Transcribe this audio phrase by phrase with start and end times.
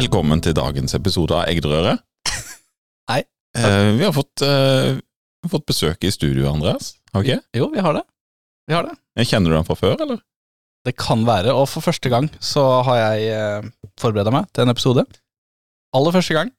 [0.00, 2.00] Velkommen til dagens episode av Eggdrøret.
[3.10, 3.18] Hei.
[3.52, 4.96] Eh, vi har fått, eh,
[5.52, 6.94] fått besøk i studio, Andreas.
[7.12, 7.42] Har vi ikke?
[7.58, 8.02] Jo, vi har det.
[8.70, 8.94] Vi har det.
[9.28, 10.22] Kjenner du den fra før, eller?
[10.88, 13.68] Det kan være, og for første gang så har jeg eh,
[14.00, 15.04] forberedt meg til en episode.
[15.92, 16.54] Aller første gang.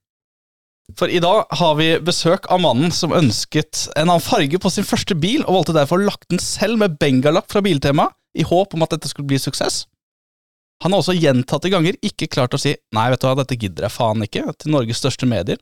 [1.00, 4.86] For i dag har vi besøk av mannen som ønsket en annen farge på sin
[4.86, 8.78] første bil, og valgte derfor å lagt den selv med bengalakk fra Biltema, i håp
[8.78, 9.88] om at dette skulle bli suksess.
[10.82, 13.86] Han har også gjentatte ganger ikke klart å si 'nei, vet du hva, dette gidder
[13.86, 15.60] jeg faen ikke' til Norges største medier,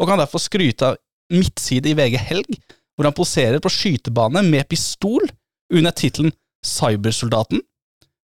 [0.00, 1.00] og kan derfor skryte av
[1.32, 2.56] midtside i VG Helg,
[2.96, 5.28] hvor han poserer på skytebane med pistol
[5.72, 6.32] under tittelen
[6.64, 7.62] 'Cybersoldaten'.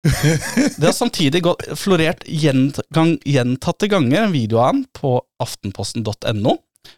[0.06, 1.42] Det har samtidig
[1.74, 6.54] florert gjentatte ganger video av han på aftenposten.no,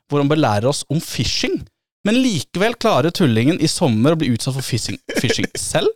[0.09, 1.61] hvor han belærer oss om phishing,
[2.03, 5.91] men likevel klarer tullingen i sommer å bli utsatt for phishing, phishing selv.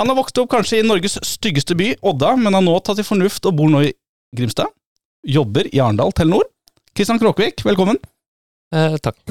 [0.00, 3.04] Han har vokst opp kanskje i Norges styggeste by, Odda, men har nå tatt til
[3.04, 3.90] fornuft og bor nå i
[4.32, 4.70] Grimstad.
[5.28, 6.46] Jobber i Arendal Telenor.
[6.96, 7.98] Kristian Kråkevik, velkommen.
[8.72, 9.18] Eh, takk.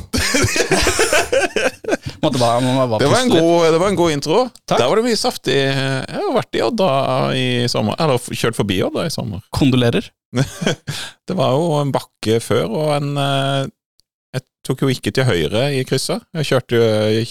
[2.21, 4.43] Måtte bare, bare Det var en god, det var en god intro.
[4.69, 4.75] Takk.
[4.75, 5.55] Der var det mye saftig.
[5.57, 6.91] Jeg har vært i Odda
[7.33, 9.41] i sommer, eller kjørt forbi Odda i sommer.
[9.57, 10.11] Kondolerer.
[10.29, 13.73] Det var jo en bakke før, og en eh,
[14.37, 16.29] Jeg tok jo ikke til høyre i krysset.
[16.37, 17.25] Jeg kjørte jo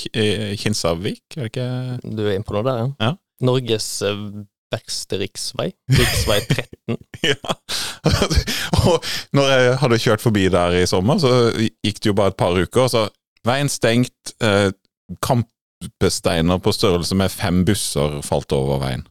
[0.58, 1.70] Kinsarvik, er det ikke
[2.02, 2.90] Du er inne på noe der, ja?
[3.12, 3.14] Ja.
[3.44, 4.22] Norges eh,
[4.72, 5.70] verste riksvei.
[5.98, 6.98] Riksvei 13.
[7.26, 7.34] Ja.
[8.86, 12.38] og når jeg hadde kjørt forbi der i sommer, så gikk det jo bare et
[12.38, 13.02] par uker, og så
[13.48, 14.70] veien stengt, eh,
[15.24, 19.02] kampesteiner på størrelse med fem busser falt over veien.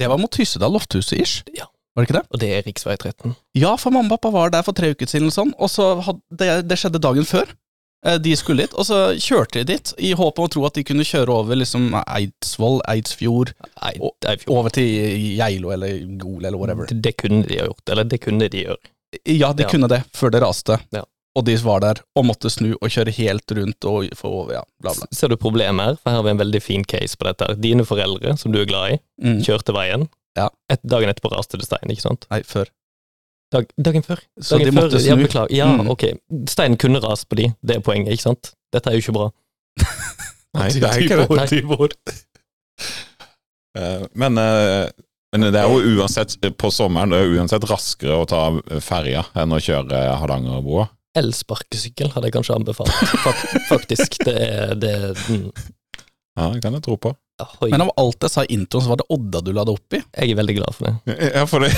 [0.00, 1.44] Det var mot Hysedal Lofthuset ish.
[1.56, 1.68] Ja.
[1.96, 2.26] Var det ikke det?
[2.28, 3.36] Og det er riksvei 13.
[3.56, 5.94] Ja, for mamma og pappa var der for tre uker siden, og sånn, og så
[6.04, 7.52] hadde det, det skjedde dagen før.
[8.06, 10.74] Eh, De skulle dit, og så kjørte de dit i håp om å tro at
[10.78, 13.52] de kunne kjøre over liksom Eidsvoll, Eidsfjord,
[13.96, 14.12] jo-
[14.54, 14.86] over til
[15.40, 16.86] Geilo eller Gol eller whatever.
[16.86, 17.82] det, det kunne de ha gjort.
[17.90, 18.92] Eller det kunne de gjøre.
[19.26, 19.68] Ja, de Ja.
[19.68, 21.02] kunne det før det raste, Ja.
[21.34, 24.62] og de var der og måtte snu og kjøre helt rundt og få over, ja,
[24.80, 25.06] bla, bla.
[25.12, 25.96] Ser du problemet her?
[25.96, 27.46] For her har vi en veldig fin case på dette.
[27.48, 27.54] her.
[27.56, 29.40] Dine foreldre, som du er glad i, Mm.
[29.42, 30.08] kjørte veien.
[30.36, 30.50] Ja.
[30.68, 32.26] Et, dagen etterpå raste det stein, ikke sant?
[32.30, 32.66] Nei, før.
[33.56, 34.20] Dag, dagen før.
[34.40, 35.24] Så Dagen de måtte før, Ja, snu.
[35.26, 35.56] beklager.
[35.56, 35.90] Ja, Mm.
[35.94, 36.04] ok.
[36.52, 38.52] Steinen kunne rast på de, det er poenget, ikke sant?
[38.72, 39.28] Dette er jo ikke bra.
[40.56, 41.28] Nei, det er ikke det.
[41.36, 41.46] Nei.
[41.52, 41.96] 20 år.
[43.76, 44.88] Eh, Men, eh,
[45.36, 48.38] men det er jo uansett på sommeren det er uansett raskere å ta
[48.80, 50.86] ferja enn å kjøre Hardangerbrua.
[51.16, 52.92] Elsparkesykkel hadde jeg kanskje anbefalt,
[53.24, 54.16] Fak- faktisk.
[54.24, 54.94] Det er det
[55.28, 55.50] mm.
[56.36, 57.14] Ja, det kan jeg tro på.
[57.40, 57.70] Ahoy.
[57.72, 59.96] Men av alt jeg sa i introen, så var det Odda du la det opp
[59.96, 60.00] i.
[60.00, 61.16] Jeg er veldig glad for det.
[61.34, 61.72] Ja, for det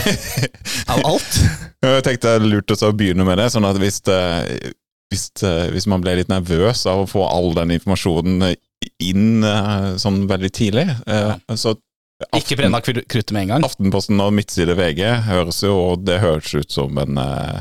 [0.94, 1.38] Av alt.
[1.82, 4.18] Jeg tenkte det er lurt å begynne med det, sånn at hvis, det,
[5.12, 8.48] hvis, det, hvis man ble litt nervøs av å få all den informasjonen
[9.02, 11.36] inn eh, sånn veldig tidlig ja.
[11.58, 11.74] så
[12.34, 13.66] Ikke brenna kruttet med en gang.
[13.66, 17.60] Aftenposten og Midtside VG høres jo, og det høres ut som en, eh,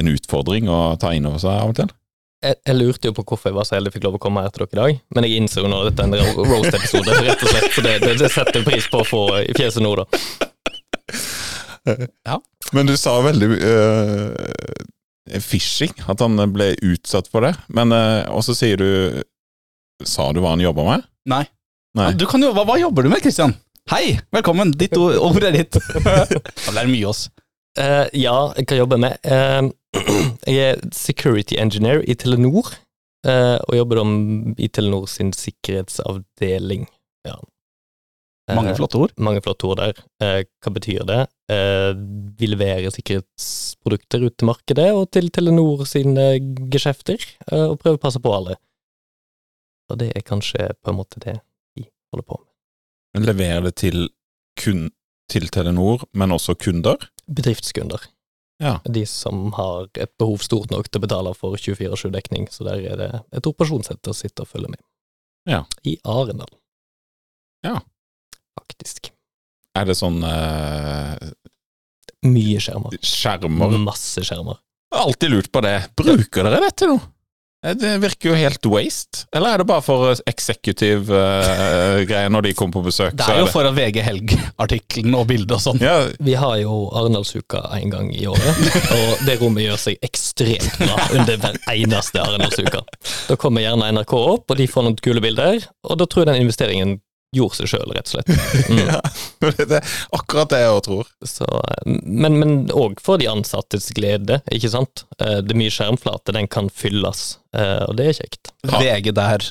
[0.00, 1.92] en utfordring å ta inn over seg av og til.
[2.40, 4.52] Jeg, jeg lurte jo på hvorfor jeg var så heldig fikk lov å komme her
[4.54, 7.42] til dere i dag, men jeg innså jo nå at dette er en roast-episode, rett
[7.44, 9.92] og slett, så det, det, det setter jeg pris på å få i fjeset nå,
[10.00, 10.04] da.
[12.76, 14.32] Men du sa veldig uh,
[15.44, 17.54] Fishing, at han ble utsatt for det.
[17.72, 19.22] Men uh, Og så sier du
[20.06, 21.08] Sa du hva han jobba med?
[21.30, 21.42] Nei.
[21.96, 22.10] Nei.
[22.12, 23.56] Ja, Du kan jo, hva, hva jobber du med, Kristian?
[23.90, 24.72] Hei, velkommen.
[24.78, 25.76] Ditt ord, ord er ditt.
[26.66, 27.26] Han det er mye oss.
[27.78, 32.72] Uh, ja, jeg kan jobbe med eh, Jeg er security engineer i Telenor,
[33.26, 34.02] eh, og jobber
[34.58, 36.86] i Telenor sin sikkerhetsavdeling.
[37.26, 37.36] Ja.
[38.50, 39.12] Eh, Mange flotte ord.
[39.18, 40.00] Mange flotte ord der.
[40.22, 41.20] Eh, hva betyr det?
[41.50, 41.90] Eh,
[42.38, 46.32] vi leverer sikkerhetsprodukter ut til markedet og til Telenor sine
[46.72, 47.18] geskjefter,
[47.50, 48.56] eh, og prøver å passe på alle.
[49.90, 51.40] Og det er kanskje på en måte det
[51.76, 53.26] vi holder på med.
[53.26, 54.08] Leverer det til,
[54.60, 54.88] kun,
[55.30, 57.10] til Telenor, men også kunder?
[57.26, 58.06] Bedriftskunder.
[58.60, 58.74] Ja.
[58.84, 62.98] De som har et behov stort nok til å betale for 24-7-dekning, så der er
[63.00, 64.82] det et operasjonssett som sitter og følger med.
[65.48, 65.62] Ja.
[65.88, 66.50] I Arendal.
[67.64, 67.78] Ja.
[68.58, 69.08] Faktisk.
[69.78, 71.16] Er det sånn uh,
[72.26, 72.98] Mye skjermer.
[73.00, 73.78] skjermer?
[73.80, 74.60] Masse skjermer.
[74.90, 75.76] Jeg har alltid lurt på det.
[75.96, 76.98] Bruker dere dette nå?
[77.64, 79.26] Eh, Det virker jo helt waste.
[79.36, 83.16] Eller er det bare for executive uh, greier når de kommer på besøk?
[83.18, 85.82] Det er jo for VG Helg-artikkelen og bildet og sånn.
[85.84, 88.64] ja, Vi har jo Arendalsuka en gang i året,
[88.96, 92.82] og det rommet gjør seg ekstremt bra under hver eneste Arendalsuka.
[93.28, 96.32] Da kommer gjerne NRK opp, og de får noen kule bilder, og da tror jeg
[96.32, 96.98] den investeringen
[97.36, 98.30] gjorde seg sjøl, rett og slett.
[98.70, 98.80] Mm.
[98.90, 99.00] ja.
[99.60, 101.10] Det er akkurat det jeg også tror.
[101.30, 101.46] Så,
[102.04, 105.04] men men òg for de ansattes glede, ikke sant.
[105.20, 108.52] Eh, Det er mye skjermflate, den kan fylles, eh, og det er kjekt.
[108.66, 109.46] VG der,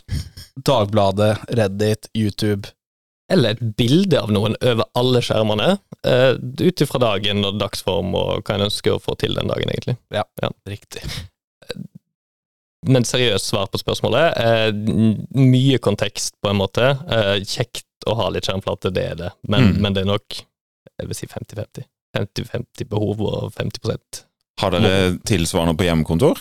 [0.68, 2.68] Dagbladet, Reddit, YouTube.
[3.31, 8.42] Eller et bilde av noen over alle skjermene, eh, ut ifra dagen og dagsform og
[8.42, 10.00] hva en ønsker å få til den dagen, egentlig.
[10.12, 10.26] Ja,
[10.68, 11.04] Riktig
[12.88, 14.38] men seriøst svar på spørsmålet.
[14.40, 14.70] Eh,
[15.36, 16.94] mye kontekst, på en måte.
[17.12, 19.31] Eh, kjekt å ha litt skjermflate, det er det.
[19.52, 19.81] Men, mm.
[19.84, 21.88] men, det er nok jeg vil si 50-50.
[22.18, 24.24] 50-50 behov og 50
[24.60, 24.94] Har dere
[25.28, 26.40] tilsvarende på hjemmekontor?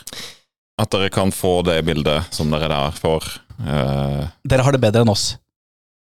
[0.81, 3.27] At dere kan få det bildet som dere der får?
[3.59, 4.25] Eh.
[4.49, 5.33] Dere har det bedre enn oss.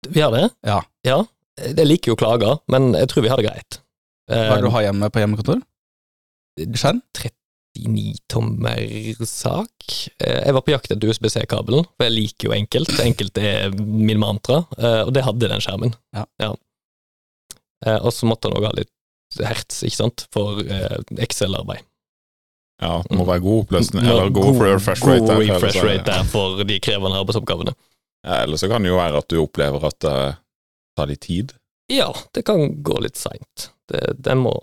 [0.08, 0.46] Vi har det?
[0.66, 0.80] Ja.
[1.06, 1.18] ja.
[1.58, 3.80] Jeg liker jo klager, men jeg tror vi har det greit.
[4.30, 5.62] Hva er det du eh, har hjemme på hjemmekontor?
[6.58, 7.02] Skjerm?
[7.18, 7.37] 30
[7.86, 9.72] 69-tommer-sak.
[10.18, 12.92] Eh, jeg var på jakt etter USB-C-kabelen, for jeg liker jo enkelt.
[13.04, 15.92] Enkelt er min mantra, eh, og det hadde den skjermen.
[16.16, 16.24] Ja.
[16.42, 16.52] Ja.
[17.86, 18.94] Eh, og så måtte han òg ha litt
[19.44, 20.62] hertz, ikke sant, for
[21.20, 21.82] Excel-arbeid.
[22.80, 25.20] Ja, det må være god oppløsning, eller god, god refresh rate.
[25.20, 27.72] God der, refresh rate der for de krevende arbeidsoppgavene.
[28.26, 30.18] Ja, eller så kan det jo være at du opplever at det
[30.96, 31.52] tar litt tid.
[31.90, 33.70] Ja, det kan gå litt seint.
[33.88, 34.54] Det må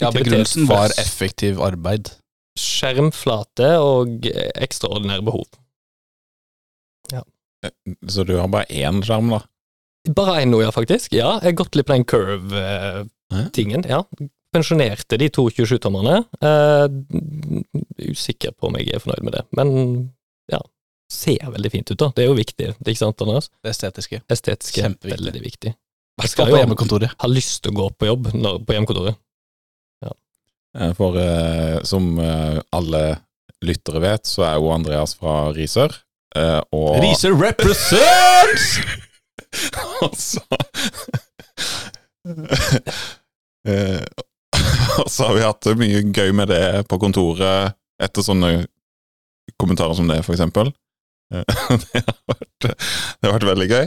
[0.00, 2.10] ja, begrunnelsen var effektiv arbeid.
[2.58, 5.48] Skjermflate og ekstraordinære behov.
[7.12, 7.22] Ja.
[8.08, 9.42] Så du har bare én skjerm, da?
[10.14, 11.14] Bare én nå, ja, faktisk.
[11.16, 13.86] Ja, jeg har gått litt på den curve-tingen.
[13.88, 14.04] ja.
[14.54, 16.20] Pensjonerte de to 27-tommerne.
[16.38, 16.86] Uh,
[17.98, 19.72] usikker på om jeg er fornøyd med det, men
[20.52, 20.60] ja.
[21.10, 22.12] Ser veldig fint ut, da.
[22.14, 23.50] Det er jo viktig, det ikke sant, Anders?
[23.62, 24.22] Det estetiske.
[24.30, 24.92] Estetiske.
[25.04, 25.74] Veldig viktig.
[26.22, 29.18] Jeg skal jo- ha lyst til å gå på jobb når, på hjemmekontoret.
[30.74, 33.02] Eh, For eh, som eh, alle
[33.64, 35.94] lyttere vet, så er jo Andreas fra Risør.
[36.36, 38.78] eh, og Risør represents!
[40.04, 40.62] altså så
[43.64, 44.00] Eh,
[45.00, 47.72] Og så har vi hatt det mye gøy med det på kontoret
[48.02, 48.50] etter sånne
[49.60, 50.68] kommentarer som det, for eksempel.
[51.32, 51.80] Det har
[52.28, 53.86] vært, det har vært veldig gøy.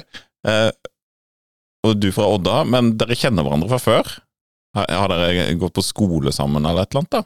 [0.50, 0.72] Eh,
[1.86, 4.10] Og du fra Odda, men dere kjenner hverandre fra før?
[4.78, 7.18] Har har dere gått på skole sammen, eller et eller annet?
[7.18, 7.24] da?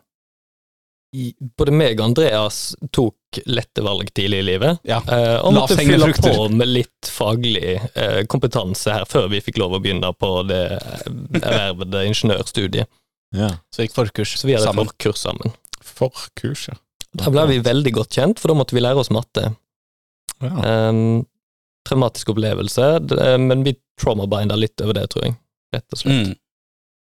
[1.59, 2.57] Både meg og Andreas
[2.95, 5.01] tok lette valg tidlig i livet, Ja.
[5.11, 6.31] eh, og måtte fylle frukter.
[6.37, 10.61] på med litt faglig eh, kompetanse her før vi fikk lov å begynne på det
[11.41, 12.87] ervervede ingeniørstudiet.
[13.35, 13.49] Ja.
[13.75, 14.87] Så gikk forkurs Så vi hadde sammen.
[14.87, 15.51] forkurs sammen.
[15.83, 16.77] Forkurs, ja.
[17.19, 19.49] Da ble vi veldig godt kjent, for da måtte vi lære oss matte.
[20.41, 20.87] ja.
[20.89, 21.25] Um,
[21.87, 22.87] traumatisk opplevelse,
[23.41, 25.35] men vi traumabinder litt over det, tror jeg.
[25.73, 26.27] Rett og slett.
[26.27, 26.35] Mm.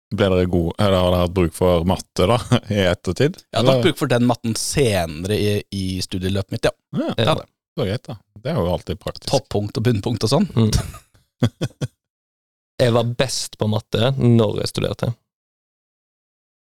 [0.09, 2.37] Ble dere gode, eller har dere hatt bruk for matte da,
[2.73, 3.35] i ettertid?
[3.51, 6.73] Jeg hadde hatt bruk for den matten senere i, i studieløpet mitt, ja.
[6.97, 7.35] Ja, ja.
[7.35, 8.15] det var greit, da.
[8.39, 9.29] Det er jo alltid praktisk.
[9.29, 10.47] Toppunkt og bunnpunkt og sånn.
[10.55, 10.71] Mm.
[12.79, 15.09] Jeg var best på matte når jeg studerte.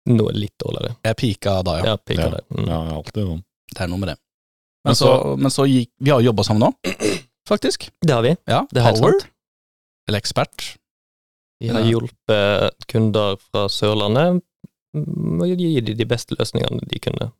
[0.06, 0.92] Nå er det litt dårligere.
[1.02, 1.86] Jeg pika da, ja.
[1.90, 2.28] Ja, pika Ja.
[2.36, 2.44] der.
[2.54, 2.68] Mm.
[2.70, 3.40] Ja, alltid sånn.
[3.72, 4.16] Det er noe med det.
[4.86, 6.92] Men Men så, men så gikk Vi har jo jobba sammen nå,
[7.50, 7.88] faktisk.
[8.06, 8.36] Det har vi.
[8.46, 9.18] Ja, Det er helt Power.
[9.18, 9.32] sant.
[10.06, 10.68] Eller ekspert.
[11.62, 14.42] Vi har hjulpet kunder fra Sørlandet
[14.96, 17.30] med å gi dem de beste løsningene de kunne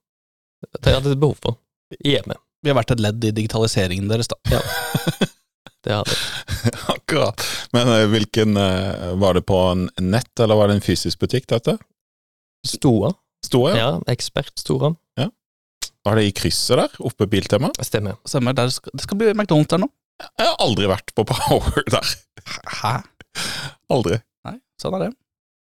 [0.82, 1.58] de hadde behov for
[2.02, 2.40] i hjemmet.
[2.64, 4.38] Vi har vært et ledd i digitaliseringen deres, da.
[4.56, 4.62] Ja.
[5.86, 6.16] Det har vi.
[6.90, 7.42] Akkurat.
[7.76, 11.46] Men eh, hvilken eh, Var det på en nett, eller var det en fysisk butikk,
[11.52, 11.76] dette?
[12.66, 13.12] Stoa.
[13.46, 14.96] Stoa, Ja, ekspert Stoa.
[16.06, 17.72] Var det i krysset der, oppe Biltema?
[17.82, 18.14] Stemmer.
[18.26, 18.54] Stemmer.
[18.54, 19.88] Der skal, det skal bli McDonald's der nå.
[20.38, 22.12] Jeg har aldri vært på Power der.
[22.78, 22.92] Hæ?
[23.92, 24.18] Aldri.
[24.46, 25.12] Nei, sånn er det.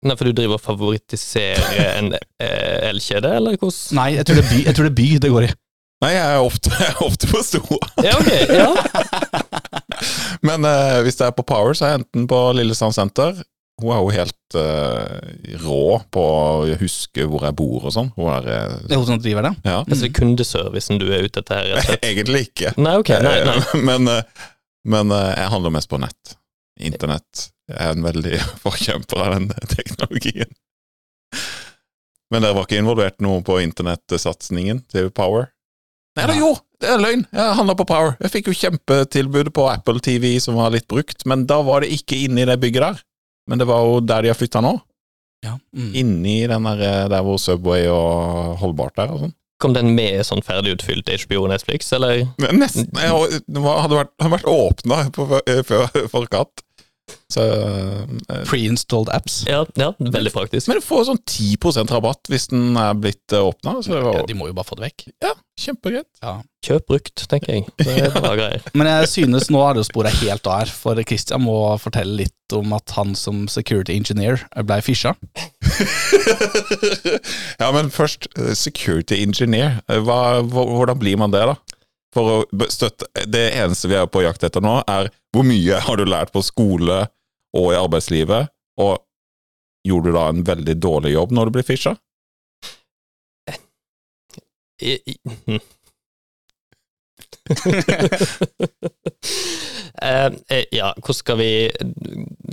[0.08, 3.98] Nei, for du driver og favoritiserer en eh, elkjede, eller hvordan?
[4.00, 5.52] Nei, jeg tror det er by, jeg tror det, er by det går i.
[6.00, 7.90] Nei, jeg er ofte, jeg er ofte på Stoa.
[8.06, 8.30] Ja, ok.
[8.56, 8.70] Ja.
[10.48, 13.42] Men uh, hvis det er på Power, så er jeg enten på Lillesand senter.
[13.80, 15.20] Hun er jo helt uh,
[15.66, 18.14] rå på å huske hvor jeg bor og sånn.
[18.16, 19.54] Hun er uh, Det er hun som driver det.
[19.68, 19.82] Ja.
[19.82, 22.08] Altså det er kundeservicen du er ute etter her, rett og slett?
[22.14, 22.74] Egentlig ikke.
[22.80, 23.14] Nei, ok.
[23.28, 23.60] Nei, nei.
[23.90, 24.14] Men,
[24.88, 26.38] men jeg handler mest på nett.
[26.80, 27.50] Internett.
[27.70, 30.52] Jeg er en veldig forkjemper av den teknologien.
[32.30, 35.50] Men dere var ikke involvert noe på internettsatsingen til Power?
[36.18, 36.52] Nei, det jo!
[36.80, 37.26] Det er løgn!
[37.36, 38.14] Jeg handla på Power.
[38.24, 41.92] Jeg fikk jo kjempetilbud på Apple TV som var litt brukt, men da var det
[41.96, 43.02] ikke inne i det bygget der.
[43.50, 44.78] Men det var jo der de har flytta nå.
[45.46, 45.56] Ja.
[45.76, 45.92] Mm.
[45.96, 49.36] Inni den der, eh, der hvor Subway og Holdbart er og sånn.
[49.60, 52.22] Kom den med sånn ferdig utfylt HBO og Netflix, eller?
[52.40, 52.88] Men Nesten.
[52.96, 55.02] Jeg, det hadde vært, hadde vært åpna
[55.68, 56.64] før forkant.
[57.30, 59.44] Så uh, Pre-installed apps.
[59.50, 60.68] Ja, ja veldig praktisk.
[60.70, 63.72] Men du får sånn 10% rabatt hvis den er blitt åpna.
[63.86, 65.00] Så Ja, de må jo bare få det vekk.
[65.26, 66.08] ja, kjempegreit.
[66.66, 67.62] Kjøp brukt, tenker jeg.
[67.80, 68.62] Det er bra greier.
[68.78, 72.36] Men jeg synes nå er det sporet helt av her, for Christian må fortelle litt
[72.56, 75.12] om at han som security engineer ble fisha.
[77.62, 79.72] ja, men først, eh, security engineer.
[79.90, 81.56] Eh, Hva, hvordan blir man det, da?
[82.16, 86.00] For å støtte Det eneste vi er på jakt etter nå, er hvor mye har
[86.00, 87.04] du lært på skole
[87.56, 88.50] og i arbeidslivet?
[88.82, 88.98] Og
[89.86, 91.96] gjorde du da en veldig dårlig jobb når du ble fisha?
[100.02, 101.70] Eh, eh, ja, hvordan skal vi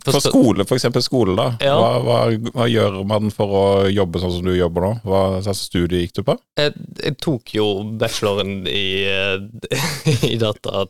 [0.03, 1.45] For skole, for eksempel skole, da.
[1.63, 1.77] Ja.
[1.79, 2.17] Hva, hva,
[2.57, 3.63] hva gjør man for å
[3.93, 4.91] jobbe sånn som du jobber nå?
[5.07, 6.37] Hva slags studie gikk du på?
[6.59, 6.75] Jeg,
[7.05, 7.69] jeg tok jo
[8.01, 10.89] bacheloren i, eh, i data...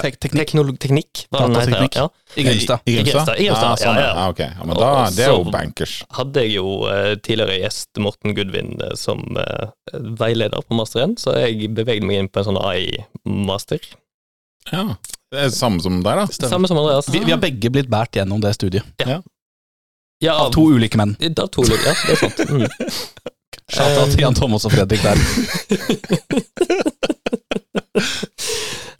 [0.00, 0.50] Tek teknikk.
[0.80, 1.24] Teknikk.
[1.34, 1.94] Datateknikk.
[2.00, 2.06] Ja.
[2.36, 2.78] I Grimstad.
[2.86, 3.34] I, I Grimstad?
[3.36, 4.12] I Grimstad, Ah, sånn, ja, ja.
[4.16, 4.38] Ah, ok.
[4.40, 5.94] ja, men da, Og det er jo bankers.
[6.16, 9.66] Hadde jeg jo eh, tidligere gjest Morten Gudvin eh, som eh,
[10.22, 13.80] veileder på masteren, så jeg bevegde meg inn på en sånn AI-master.
[14.72, 14.86] Ja.
[15.32, 16.26] Det er samme som deg, da.
[16.30, 16.50] Stemmer.
[16.56, 17.08] Samme som Andreas.
[17.12, 18.84] Vi, vi har begge blitt båret gjennom det studiet.
[20.22, 21.16] Ja, Av to ulike menn.
[21.34, 22.38] Da to ja, det er sant.
[22.46, 22.62] Mm.
[23.72, 25.16] Shout out til Jan Thomas og Fredrik der.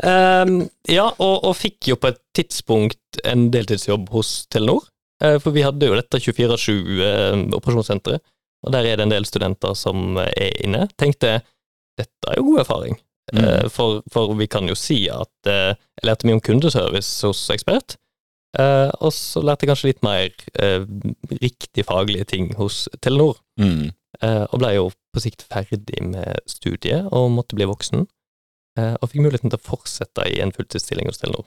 [0.02, 4.82] Ehm, ja, og, og fikk jo på et tidspunkt en deltidsjobb hos Telenor.
[5.22, 8.20] Eh, for vi hadde jo dette 24-7-operasjonssenteret,
[8.66, 10.88] og der er det en del studenter som er inne.
[10.98, 11.36] Tenkte
[11.98, 12.96] dette er jo god erfaring,
[13.32, 13.38] Mm.
[13.38, 17.38] Eh, for, for vi kan jo si at eh, jeg lærte mye om kundeservice hos
[17.54, 17.94] Ekspert.
[18.58, 20.26] eh, og så lærte jeg kanskje litt mer
[20.58, 20.82] eh,
[21.40, 23.38] riktig faglige ting hos Telenor.
[23.62, 23.92] Mm.
[24.26, 28.08] Eh, og ble jo på sikt ferdig med studiet og måtte bli voksen.
[28.78, 31.46] Eh, og fikk muligheten til å fortsette i en fulltidsstilling hos Telenor.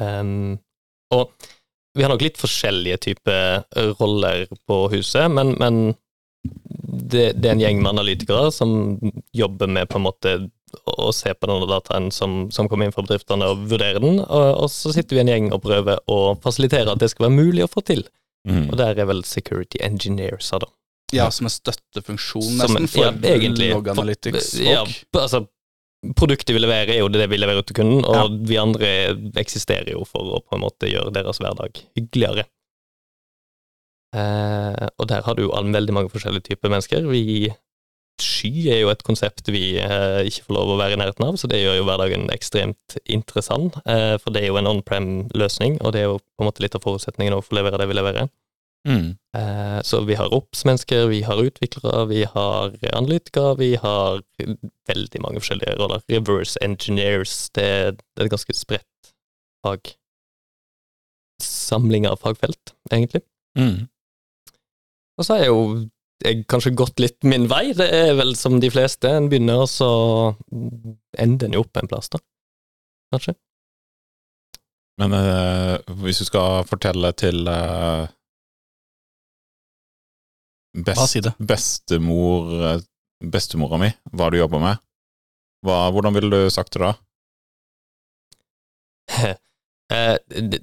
[0.00, 0.58] Um,
[1.12, 1.32] og
[1.96, 3.64] vi har nok litt forskjellige typer
[3.98, 5.80] roller på huset, men, men
[6.42, 8.72] det, det er en gjeng med analytikere som
[9.36, 10.34] jobber med på en måte
[10.86, 14.48] å se på denne dataen som, som kommer inn fra bedriftene og vurdere den, og,
[14.64, 17.66] og så sitter vi en gjeng og prøver å fasilitere at det skal være mulig
[17.66, 18.04] å få til.
[18.48, 18.70] Mm.
[18.70, 20.70] Og der er vel security engineers, da.
[21.12, 23.72] Ja, som en støttefunksjon, Som- nesten, for ja, egentlig.
[23.74, 24.52] log analytics.
[24.62, 24.84] Ja,
[25.18, 25.42] altså,
[26.16, 28.26] produktet vi leverer, er jo det vi leverer ut til kunden, og Ja.
[28.28, 28.88] vi andre
[29.36, 32.46] eksisterer jo for å på en måte gjøre deres hverdag hyggeligere.
[34.16, 37.06] Eh, og der har du jo veldig mange forskjellige typer mennesker.
[37.10, 37.50] Vi
[38.20, 41.38] Sky er jo et konsept vi eh, ikke får lov å være i nærheten av,
[41.40, 43.78] så det gjør jo hverdagen ekstremt interessant.
[43.86, 46.76] Eh, for det er jo en on-prem-løsning, og det er jo på en måte litt
[46.76, 48.28] av forutsetningen for å levere det vi leverer.
[48.88, 49.16] Mm.
[49.36, 54.22] Eh, Så vi har oppsmennesker, vi har utviklere, vi har analytikere, vi har
[54.90, 56.02] veldig mange forskjellige roller.
[56.10, 59.12] Reverse engineers, det er det et ganske spredt
[59.64, 59.94] fag.
[61.40, 63.22] Samling av fagfelt, egentlig.
[63.58, 63.86] Mm.
[65.18, 65.60] Og så er jo
[66.20, 67.70] jeg kanskje gått litt min vei.
[67.72, 69.08] Det er vel som de fleste.
[69.08, 69.88] En begynner, og så
[71.16, 72.20] ender en jo opp en plass, da.
[73.14, 73.34] Kanskje.
[75.00, 78.10] Men øh, hvis du skal fortelle til Hva
[80.74, 82.80] best, bestemor, eh,
[83.24, 84.76] bestemora mi, hva du jobber med,
[85.66, 86.94] hva, hvordan ville du sagt det da?
[89.90, 90.60] D-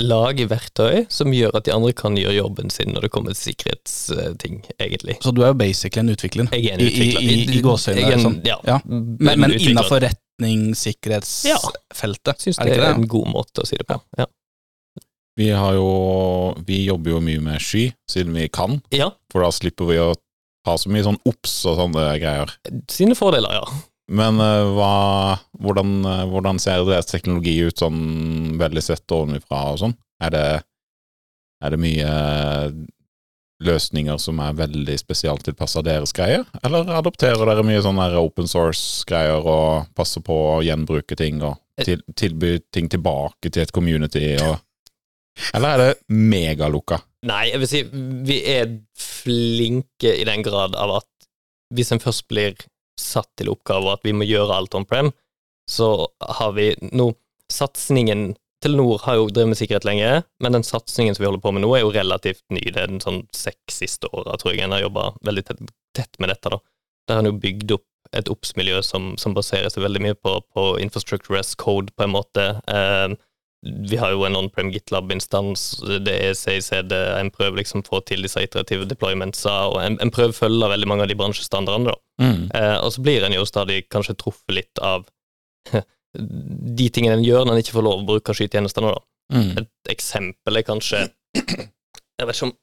[0.00, 3.42] lage verktøy som gjør at de andre kan gjøre jobben sin når det kommer til
[3.52, 5.18] sikkerhetsting, egentlig.
[5.20, 6.48] Så du er jo basically en utvikler.
[6.56, 7.20] Jeg er en I- i- utvikler.
[7.20, 8.38] i- i gåseøyne, Jeg er en- sånn.
[8.48, 8.56] Ja.
[8.64, 8.78] Ja.
[8.88, 13.84] Men, men innafor retningssikkerhetsfeltet, Syns er det det er en god måte å si det
[13.86, 14.00] på.
[14.16, 14.24] Ja.
[15.40, 15.86] Vi har jo,
[16.66, 19.08] vi jobber jo mye med sky, siden vi kan, ja.
[19.32, 20.12] for da slipper vi å
[20.68, 22.52] ha så mye sånn obs og sånne greier.
[22.92, 23.80] Sine fordeler, ja.
[24.12, 24.94] Men uh, hva,
[25.62, 29.94] hvordan, uh, hvordan ser deres teknologi ut sånn veldig sett ovenfra og sånn?
[30.22, 30.48] Er det,
[31.64, 32.74] er det mye eh,
[33.66, 39.88] løsninger som er veldig spesialtilpassa deres greier, eller adopterer dere mye sånne open source-greier og
[39.98, 44.60] passer på å gjenbruke ting og til, tilby ting tilbake til et community og
[45.56, 47.00] Eller er det megalukka?
[47.28, 47.82] Nei, jeg vil si
[48.26, 51.08] vi er flinke i den grad av at
[51.72, 52.56] hvis en først blir
[53.00, 55.12] satt til oppgave at vi må gjøre alt on prem,
[55.70, 56.08] så
[56.38, 57.12] har vi nå
[57.52, 58.30] Satsingen
[58.62, 60.10] Telenor har jo drevet med sikkerhet lenge,
[60.40, 62.62] men den satsingen som vi holder på med nå, er jo relativt ny.
[62.70, 66.20] Det er den sånn seks siste åra, tror jeg en har jobba veldig tett, tett
[66.22, 66.60] med dette, da.
[67.08, 70.36] Der har en jo bygd opp et obs-miljø som, som baserer seg veldig mye på,
[70.54, 72.46] på infrastructure as code, på en måte.
[72.70, 73.16] Eh,
[73.62, 75.64] vi har jo en on-prem GitLab-instans,
[76.02, 80.34] det er CICD, en prøver liksom få til disse iterative deploymentsa, og en, en prøver
[80.34, 82.24] følge veldig mange av de bransjestandardene, da.
[82.24, 82.42] Mm.
[82.58, 85.06] Eh, og så blir en jo stadig kanskje truffet litt av
[86.82, 89.06] de tingene en gjør når en ikke får lov å bruke skytjenestene, da.
[89.32, 89.52] Mm.
[89.62, 92.56] Et eksempel er kanskje Jeg vet ikke om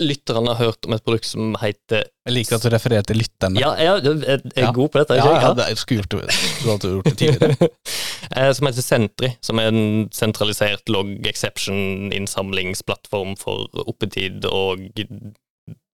[0.00, 3.60] lytterne har hørt om et produkt som heter Jeg liker at du refererer til lytterne.
[3.60, 4.72] Ja, jeg, jeg, jeg er Ja.
[4.74, 7.68] god på dette, ikke ja, ja, det, skulle gjort det, du hadde gjort det tidligere.
[8.30, 14.80] Eh, som heter Sentry, som er en sentralisert log exception-innsamlingsplattform for oppetid og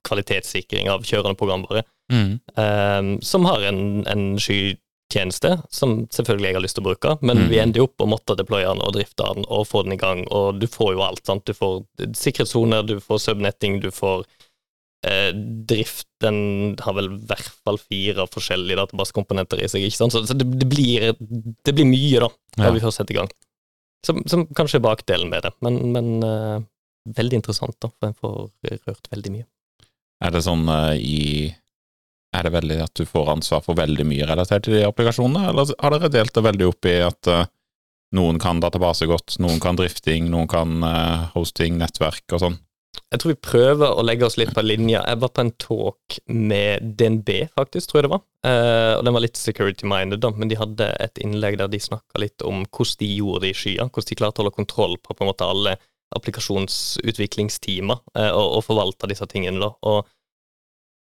[0.09, 1.83] kvalitetssikring av kjørende programvare.
[2.11, 2.41] Mm.
[2.57, 4.25] um, som har en, en
[5.15, 7.49] tjeneste, som selvfølgelig jeg har lyst til å bruke, men Mm.
[7.49, 9.97] vi ender jo opp å måtte deploye den og drifte den og få den i
[9.97, 11.45] gang, og du får jo alt, sant.
[11.47, 14.25] Du får sikkerhetssoner, du får subnetting, du får
[15.07, 15.31] eh,
[15.71, 16.07] drift.
[16.21, 20.13] Den har vel i hvert fall fire forskjellige databasekomponenter i seg, ikke sant.
[20.17, 22.29] Så, så det, det, blir, det blir mye, da,
[22.59, 22.75] når Ja.
[22.77, 23.31] vi først setter i gang.
[24.07, 26.61] Som, som kanskje er bakdelen med det, men, men eh,
[27.21, 29.47] veldig interessant, da, for en får rørt veldig mye.
[30.25, 31.21] Er det sånn eh, i
[32.37, 35.73] Er det veldig at du får ansvar for veldig mye relatert til de applikasjonene, eller
[35.83, 37.49] har dere delt det veldig opp i at eh,
[38.15, 42.59] noen kan database godt, noen kan drifting, noen kan eh, hosting, nettverk og sånn?
[43.11, 45.01] Jeg tror vi prøver å legge oss litt på linja.
[45.03, 48.23] Jeg var på en talk med DNB, faktisk, tror jeg det var.
[48.47, 52.23] Eh, og den var litt security-minded, da, men de hadde et innlegg der de snakka
[52.23, 53.89] litt om hvordan de gjorde det i skya.
[53.89, 55.75] Hvordan de klarte å holde kontroll på på en måte alle
[56.15, 59.59] applikasjonsutviklingsteamer eh, og, og forvalte disse tingene.
[59.67, 60.07] da, og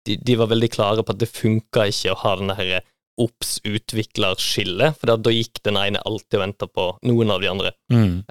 [0.04, 2.84] de, de var veldig klare på at det funka ikke å ha denne her
[3.21, 7.73] obs-utvikler-skillet, for da, gikk den ene alltid og venta på noen av de andre.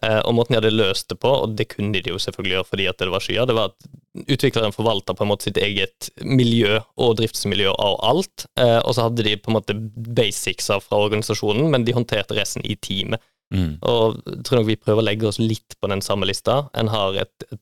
[0.04, 2.70] Eh, og måten de hadde løst det på, og det kunne de jo selvfølgelig gjøre
[2.70, 3.90] fordi at det var skyer, det var at
[4.30, 9.08] utvikleren forvalta på en måte sitt eget miljø og driftsmiljø av alt, eh, og så
[9.08, 9.78] hadde de på en måte
[10.20, 13.24] basicsa fra organisasjonen, men de håndterte resten i teamet.
[13.54, 13.78] Mm.
[13.86, 16.63] Og jeg tror nok vi prøver å legge oss litt på den samme lista.
[16.80, 17.62] En har et, et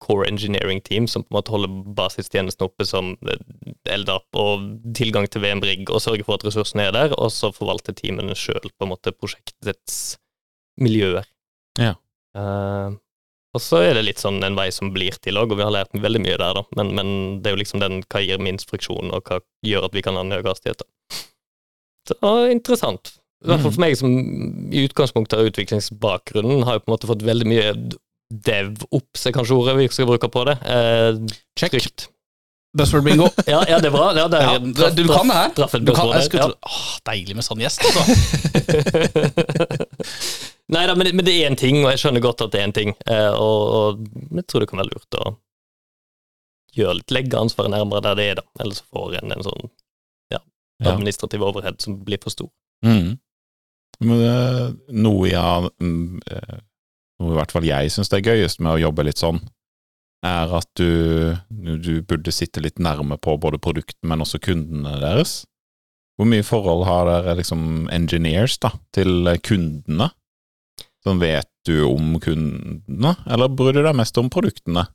[0.00, 3.12] core engineering team som på en måte holder basistjenesten oppe som
[3.84, 4.64] LDAP og
[4.96, 8.72] tilgang til VM-rigg og sørger for at ressursene er der, og så forvalter teamene sjøl
[8.80, 10.16] prosjektets
[10.80, 11.28] miljøer.
[11.80, 11.94] Ja.
[12.36, 12.96] Uh,
[13.50, 15.74] og så er det litt sånn en vei som blir til òg, og vi har
[15.74, 16.62] lært veldig mye der, da.
[16.78, 17.08] Men, men
[17.42, 20.18] det er jo liksom den hva gir minst friksjon, og hva gjør at vi kan
[20.18, 20.84] ha en høy hastighet.
[20.84, 21.22] da.
[22.10, 23.16] Så interessant.
[23.40, 24.12] I hvert fall for meg som
[24.70, 27.72] i utgangspunktet har utviklingsbakgrunnen, har jo på en måte fått veldig mye
[28.30, 30.56] dev-ops, er kanskje ordet vi skal bruke på det.
[30.62, 31.18] Eh,
[31.58, 31.74] Check.
[31.74, 32.08] trygt.
[32.76, 33.26] Buzzword bingo.
[33.50, 34.12] Ja, ja, det er bra.
[34.14, 35.54] Ja, det er, Ja, du, du kan det her.
[35.56, 38.02] Traf, traf Du kan, jeg tro, åh, deilig med sånn gjest, altså.
[40.70, 42.68] Nei da, men, men det er en ting, og jeg skjønner godt at det er
[42.68, 42.92] en ting.
[43.10, 45.32] Eh, og, og jeg tror det kan være lurt å
[46.78, 48.46] gjøre litt, legge ansvaret nærmere der det er, da.
[48.62, 49.66] Ellers får en en sånn
[50.30, 50.38] ja,
[50.92, 52.52] administrativ overhead som blir for stor.
[52.86, 53.18] Mm.
[54.06, 56.60] Men er noe jeg mm, eh,
[57.20, 59.40] Noe i hvert fall jeg syns er gøyest med å jobbe litt sånn,
[60.24, 65.42] er at du, du burde sitte litt nærme på både produkten, men også kundene deres.
[66.16, 70.10] Hvor mye forhold har dere liksom engineers da, til kundene?
[71.04, 74.88] Sånn vet du om kundene, eller bryr du deg mest om produktene?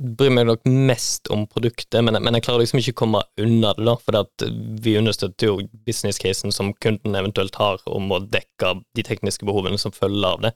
[0.00, 3.72] bryr meg nok mest om produktet, men, men jeg klarer liksom ikke å komme unna
[3.76, 4.48] det, da, for
[4.84, 9.94] vi understøtter jo business-casen som kunden eventuelt har om å dekke de tekniske behovene som
[9.94, 10.54] følger av det.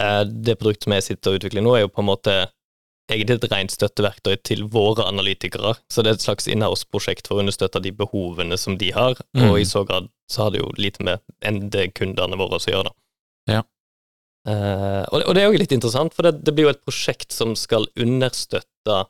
[0.00, 2.34] Eh, Det produktet som jeg sitter og utvikler nå, er jo på en måte
[3.10, 7.42] egentlig et rent støtteverktøy til våre analytikere, så det er et slags inhouse-prosjekt for å
[7.42, 9.50] understøtte de behovene som de har, Mm.
[9.50, 12.92] og i så grad så har det jo lite med endekundene våre å gjøre, da.
[13.50, 13.62] Ja.
[14.46, 16.84] Uh, og, det, og det er jo litt interessant, for det, det blir jo et
[16.86, 19.00] prosjekt som skal understøtte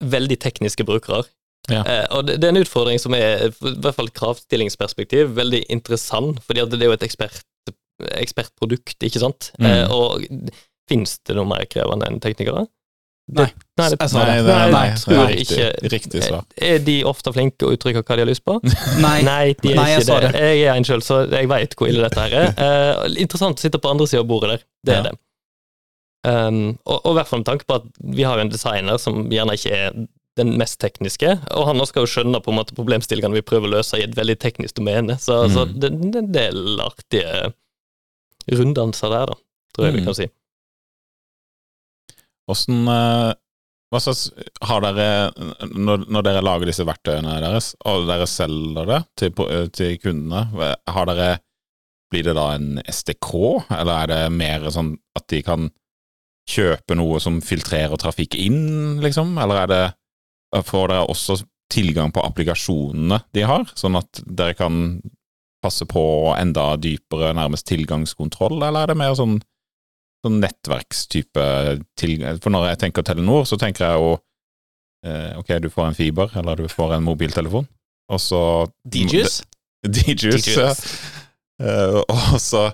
[0.00, 1.24] veldig tekniske brukere.
[1.68, 1.82] Ja.
[1.82, 6.38] Uh, og det, det er en utfordring som er, i hvert fall kravstillingsperspektiv, veldig interessant,
[6.46, 7.42] fordi det er jo et ekspert,
[8.18, 9.52] ekspertprodukt, ikke sant?
[9.58, 9.66] Mm.
[9.66, 10.24] Eh, og
[10.88, 12.66] fins det noe mer krevende enn teknikere?
[13.28, 13.44] Nei.
[13.76, 14.44] Nei, det, sa Nei, det.
[14.46, 16.44] det er- nei, nei, det er riktig, ikke riktig svar.
[16.64, 18.54] Er de ofte flinke å uttrykke hva de har lyst på?
[19.04, 19.18] Nei.
[19.26, 20.30] Nei, de er jeg ikke det.
[20.32, 20.44] det.
[20.56, 22.54] Jeg er en sjøl, så jeg veit hvor ille dette her er.
[22.68, 24.64] Eh, interessant å sitte på andre sida av bordet der.
[24.86, 25.10] Det er Ja.
[25.10, 25.18] det.
[26.28, 27.84] Um, og, og i hvert fall med tanke på at
[28.16, 29.92] vi har jo en designer som gjerne ikke er
[30.38, 33.68] den mest tekniske, og han også skal jo skjønne på en måte problemstillingene vi prøver
[33.68, 35.16] å løse i et veldig teknisk domene.
[35.22, 35.54] Så, Mm.
[35.54, 37.52] så det, det er en del artige
[38.56, 39.36] runddanser der, da,
[39.74, 40.08] tror jeg vi Mm.
[40.08, 40.28] kan si.
[42.48, 43.34] Åssen eh,
[43.92, 44.26] Hva slags
[44.68, 45.08] Har dere
[45.72, 50.42] når, når dere lager disse verktøyene deres, og dere selger det til, eh, til kundene,
[50.88, 51.38] har dere
[52.12, 53.34] Blir det da en SDK,
[53.68, 55.66] eller er det mer sånn at de kan
[56.48, 59.34] kjøpe noe som filtrerer trafikk inn, liksom?
[59.36, 59.82] Eller er det
[60.64, 61.36] Får dere også
[61.68, 64.78] tilgang på applikasjonene de har, sånn at dere kan
[65.64, 66.02] passe på
[66.38, 69.38] enda dypere, nærmest tilgangskontroll, eller er det mer sånn
[70.24, 71.44] sånn nettverkstype
[71.98, 74.08] tilgang For når jeg tenker Telenor, så tenker jeg jo
[75.06, 77.68] eh, Ok, du får en fiber, eller du får en mobiltelefon,
[78.10, 78.42] og så
[78.82, 79.40] DJs?
[79.94, 80.72] DJs, ja.
[81.62, 82.66] Eh, og, så,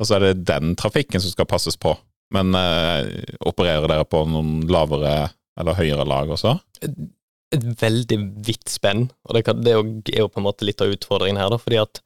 [0.00, 1.92] og så er det den trafikken som skal passes på.
[2.34, 3.06] Men uh,
[3.46, 5.28] opererer dere på noen lavere
[5.60, 6.56] eller høyere lag også?
[7.54, 10.90] et veldig vidt spenn, og det, kan, det er jo på en måte litt av
[10.90, 12.00] utfordringen her, da, fordi at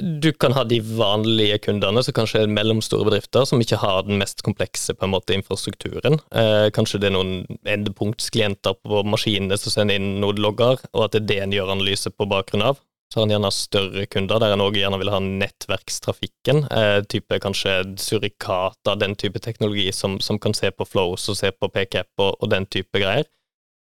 [0.00, 4.42] du kan ha de vanlige kundene, så kanskje mellomstore bedrifter som ikke har den mest
[4.46, 6.18] komplekse på en måte infrastrukturen.
[6.30, 11.22] Eh, kanskje det er noen endepunktsklienter på maskinene som sender inn nodelogger, og at det
[11.22, 12.82] er det en gjør analyse på bakgrunn av.
[13.12, 16.64] Så har en gjerne større kunder, der en òg gjerne vil ha nettverkstrafikken.
[16.74, 21.52] Eh, type kanskje surikata, den type teknologi som, som, kan se på flows og se
[21.54, 23.28] på pcap og, og den type greier.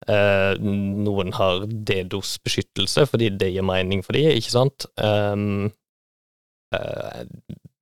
[0.07, 4.87] Eh, noen har DDoS-beskyttelse fordi det gir mening for dem, ikke sant?
[4.95, 5.73] Um,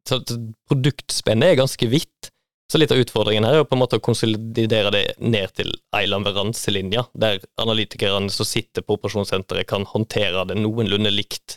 [0.08, 0.22] så
[0.70, 2.32] produktspennet er ganske vidt.
[2.72, 5.70] Så litt av utfordringen her er jo på en måte å konsolidere det ned til
[5.96, 11.56] ei leveranselinje, der analytikerne som sitter på operasjonssenteret, kan håndtere det noenlunde likt.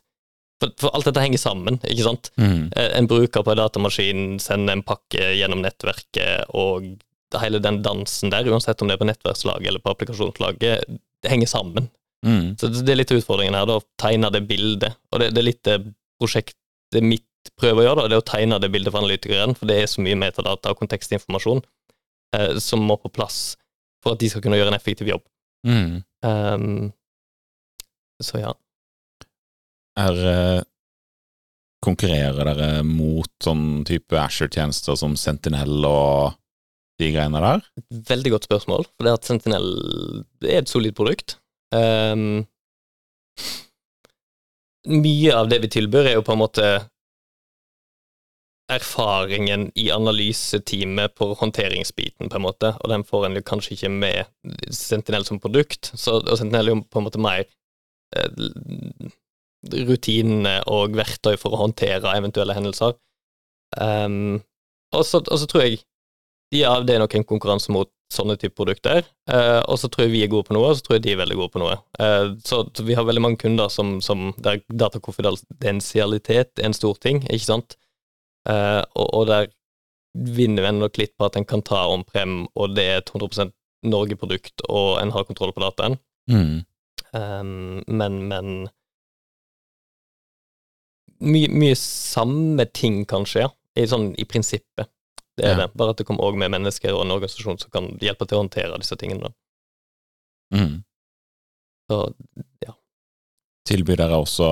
[0.63, 2.31] For, for alt dette henger sammen, ikke sant?
[2.39, 2.69] Mm.
[2.77, 6.87] Eh, En bruker på en datamaskin sender en pakke gjennom nettverket, og
[7.43, 10.87] hele den dansen der, uansett om det er på nettverkslaget eller på applikasjonslaget,
[11.25, 11.91] det henger sammen.
[12.27, 12.55] Mm.
[12.61, 14.99] Så det er litt av utfordringen her, da, å tegne det bildet.
[15.11, 15.81] Og det, det er litt det
[16.91, 17.27] prosjektet mitt
[17.59, 19.87] prøver å gjøre, da, det er å tegne det bildet for analytikeren, for det er
[19.89, 21.63] så mye metadata og kontekstinformasjon
[22.37, 23.57] eh, som må på plass
[24.03, 25.23] for at de skal kunne gjøre en effektiv jobb.
[25.67, 26.03] Mm.
[26.25, 26.93] Um,
[28.23, 28.53] så ja.
[29.99, 30.61] Er eh,
[31.81, 36.35] Konkurrerer dere mot sånn type Asher-tjenester som Sentinel og
[37.01, 37.63] de greiene der?
[37.89, 39.71] Veldig godt spørsmål, for det at Sentinel
[40.45, 41.39] er et solid produkt.
[41.73, 42.43] Ehm,
[44.89, 46.67] mye av det vi tilbyr, er jo på en måte
[48.71, 53.91] erfaringen i analyseteamet på håndteringsbiten, på en måte, og den får en jo kanskje ikke
[53.93, 54.31] med
[54.75, 55.91] Sentinel som produkt.
[55.99, 57.43] Så, Sentinel er jo på en måte mer
[58.15, 59.11] eh,
[59.91, 62.95] rutinene og verktøy for å håndtere eventuelle hendelser.
[63.77, 64.41] Um,
[64.95, 65.83] og så tror jeg
[66.51, 69.05] ja, det er nok en konkurranse mot sånne type produkter.
[69.31, 71.15] Eh, og så tror jeg vi er gode på noe, og så tror jeg de
[71.15, 71.77] er veldig gode på noe.
[72.03, 76.99] Eh, så, så vi har veldig mange kunder som, som der datakonfidensialitet er en stor
[77.03, 77.79] ting, ikke sant?
[78.51, 79.51] Eh, og, og der
[80.15, 83.15] vinner vi nok litt på at en kan ta om prem, og det er et
[83.15, 83.53] 100
[83.87, 85.97] Norge-produkt, og en har kontroll på dataen.
[86.31, 86.59] Mm.
[87.17, 88.51] Um, men, men
[91.25, 93.53] mye, mye samme ting, kanskje, ja.
[93.79, 94.91] I, sånn, i prinsippet.
[95.41, 95.67] Det er Ja.
[95.67, 95.71] det.
[95.81, 98.43] Bare at det kommer òg med mennesker og en organisasjon som kan hjelpe til å
[98.45, 99.33] håndtere disse tingene.
[100.53, 100.83] Mm.
[101.91, 102.01] Så
[103.71, 104.47] Tilbyr dere også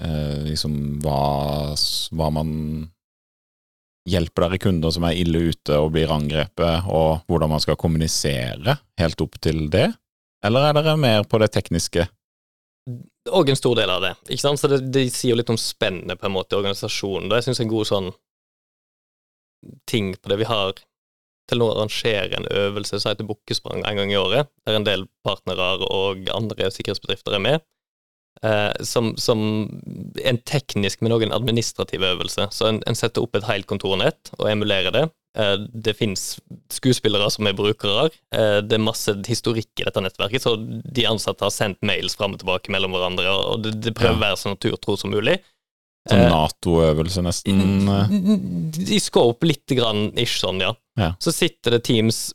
[0.00, 1.74] eh, liksom hva,
[2.16, 2.52] hva man
[4.08, 8.74] Hjelper dere kunder som er ille ute og blir angrepet, og hvordan man skal kommunisere
[8.98, 9.92] helt opp til det?
[10.42, 12.08] Eller er dere mer på det tekniske?
[13.30, 14.16] Og en stor del av det.
[14.26, 14.58] ikke sant?
[14.58, 17.30] Så det, det sier jo litt om spennet på en måte i organisasjonen.
[17.30, 18.10] Syns jeg er en god sånn
[19.90, 20.40] ting på det.
[20.42, 20.74] Vi har
[21.50, 25.06] til nå arrangerer en øvelse som heter Bukkesprang en gang i året, der en del
[25.26, 27.64] partnere og andre sikkerhetsbedrifter er med.
[28.42, 29.40] Eh, som, som
[30.24, 32.48] en teknisk, men òg en administrativ øvelse.
[32.50, 35.04] Så en, en setter opp et helt kontornett og emulerer det.
[35.38, 35.54] Eh,
[35.86, 36.24] det fins
[36.72, 38.08] skuespillere som er brukere.
[38.34, 42.34] Eh, det er masse historikk i dette nettverket, så de ansatte har sendt mails fram
[42.34, 45.38] og tilbake mellom hverandre, og det, det prøver å være så naturtro som mulig.
[46.10, 47.86] Sånn Eh, Nato-øvelse, nesten?
[48.74, 50.72] De I scope litt grann ish sånn, ja.
[50.98, 51.12] Ja.
[51.22, 52.32] Så sitter det teams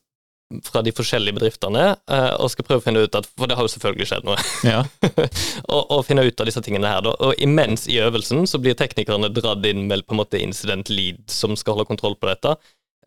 [0.64, 3.68] fra de forskjellige bedriftene eh, og skal prøve å finne ut at For det har
[3.68, 4.38] jo selvfølgelig skjedd noe.
[4.64, 4.86] Ja.
[5.76, 7.04] og, og finne ut av disse tingene her.
[7.04, 7.12] Da.
[7.28, 11.20] Og imens i øvelsen så blir teknikerne dratt inn med på en måte incident lead
[11.28, 12.56] som skal holde kontroll på dette.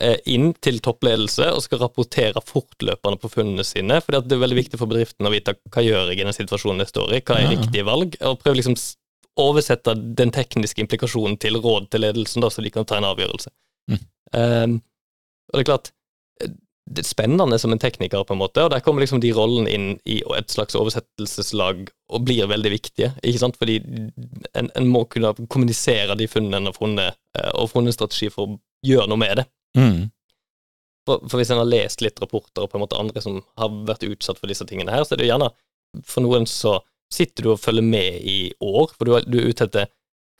[0.05, 4.03] eh, Inn til toppledelse og skal rapportere fortløpende på funnene sine.
[4.05, 6.85] For det er veldig viktig for bedriften å vite hva gjør jeg i den situasjonen
[6.85, 7.55] jeg står i, hva er Ja.
[7.57, 8.77] riktige valg, og prøve liksom
[9.39, 13.53] oversette den tekniske implikasjonen til råd til ledelsen, da, så de kan ta en avgjørelse.
[13.91, 14.03] Mm.
[14.35, 14.75] Um,
[15.51, 15.91] og det er klart,
[16.43, 16.53] eh,
[16.91, 19.71] det er spennende som en tekniker, på en måte, og der kommer liksom de rollene
[19.71, 25.05] inn i et slags oversettelseslag og blir veldig viktige, ikke sant, fordi en, en må
[25.11, 29.11] kunne kommunisere de funnene en har funnet, eh, og funnet en strategi for å gjøre
[29.11, 29.47] noe med det.
[29.79, 30.11] Mm.
[31.09, 33.75] For, for hvis en har lest litt rapporter og på en måte andre som har
[33.89, 35.51] vært utsatt for disse tingene her, så er det jo gjerne
[36.07, 36.79] for noen så
[37.13, 39.87] sitter du og følger med i år, for du du er ute etter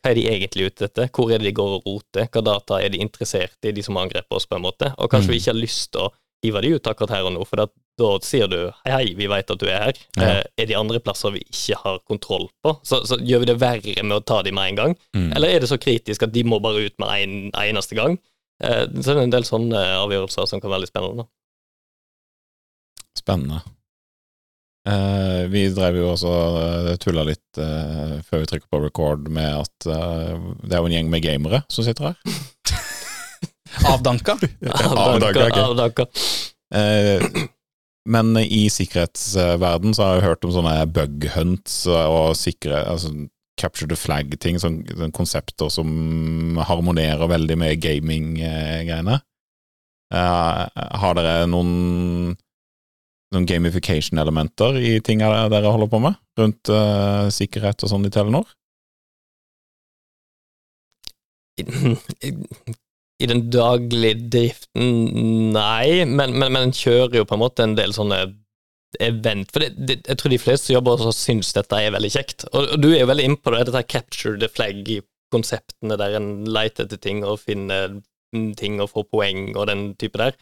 [0.01, 2.79] hva er de egentlig ute etter, hvor er det de går og roter, hva data
[2.81, 5.31] er de interessert i, de som angriper oss, på en måte, og kanskje Mm.
[5.35, 6.11] vi ikke har lyst til å
[6.43, 7.65] hive de ut akkurat her og nå, for da,
[8.01, 10.23] da sier du hei, hei, vi vet at du er her, Ja.
[10.39, 13.59] eh, er de andre plasser vi ikke har kontroll på, så, så gjør vi det
[13.61, 15.35] verre med å ta de med en gang, Mm.
[15.35, 18.17] eller er det så kritisk at de må bare ut med en eneste gang?
[18.63, 21.27] Eh, så det er en del sånne avgjørelser som kan være litt spennende.
[23.17, 23.61] Spennende.
[24.89, 29.59] Eh, vi drev jo også uh, tulla litt uh, før vi trykker på record med
[29.59, 30.33] at uh,
[30.65, 32.39] det er jo en gjeng med gamere som sitter her.
[33.93, 34.39] Avdanka.
[34.41, 35.61] Avdanka, Okay.
[35.61, 36.07] Avdanka.
[36.73, 37.21] Eh,
[38.09, 43.11] men i sikkerhetsverden så har jeg hørt om sånne bug hunts og sikre, altså
[43.61, 49.19] capture the flag-ting, sånne, sånne konsepter som harmonerer veldig med gaming-greiene.
[50.11, 52.33] Eh, har dere noen
[53.31, 58.49] noen gamification-elementer i tinga dere holder på med, rundt uh, sikkerhet og sånn i Telenor?
[61.61, 62.33] I,
[63.21, 67.77] I den daglige driften, nei, men, men, men en kjører jo på en måte en
[67.77, 68.23] del sånne
[68.99, 69.51] event.
[69.53, 72.47] For det, det, jeg tror de fleste som jobber oss syns dette er veldig kjekt.
[72.51, 76.87] Og, og du er jo veldig innpå det, dette capture the flag-konseptene der en leter
[76.87, 78.01] etter ting og finner
[78.57, 80.35] ting og får poeng og den type der.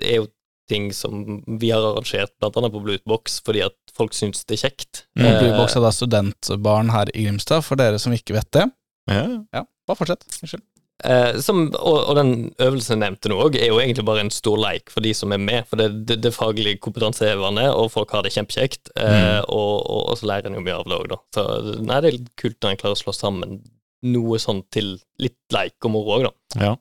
[0.00, 0.30] Det er jo
[0.70, 4.68] ting som vi har arrangert blant annet på Bluebox, fordi at folk syns det er
[4.68, 5.04] kjekt.
[5.18, 5.26] Mm.
[5.26, 8.68] Eh, Bluebox er da studentbarn her i Grimstad, for dere som ikke vet det.
[9.10, 9.26] Ja.
[9.52, 10.24] Ja, bare fortsett.
[10.40, 10.64] Unnskyld.
[11.04, 12.30] Eh, som, og, og den
[12.62, 15.34] øvelsen jeg nevnte nå òg, er jo egentlig bare en stor leik for de som
[15.34, 15.66] er med.
[15.68, 18.94] For det, det, det er faglig kompetansehevende, og folk har det kjempekjekt.
[18.96, 21.20] Eh, og, og, og så lærer en jo mye av det òg, da.
[21.36, 21.46] Så
[21.82, 23.58] nei, det er litt kult når en klarer å slå sammen
[24.04, 26.34] noe sånt til litt leik og moro òg, da.
[26.62, 26.72] Ja.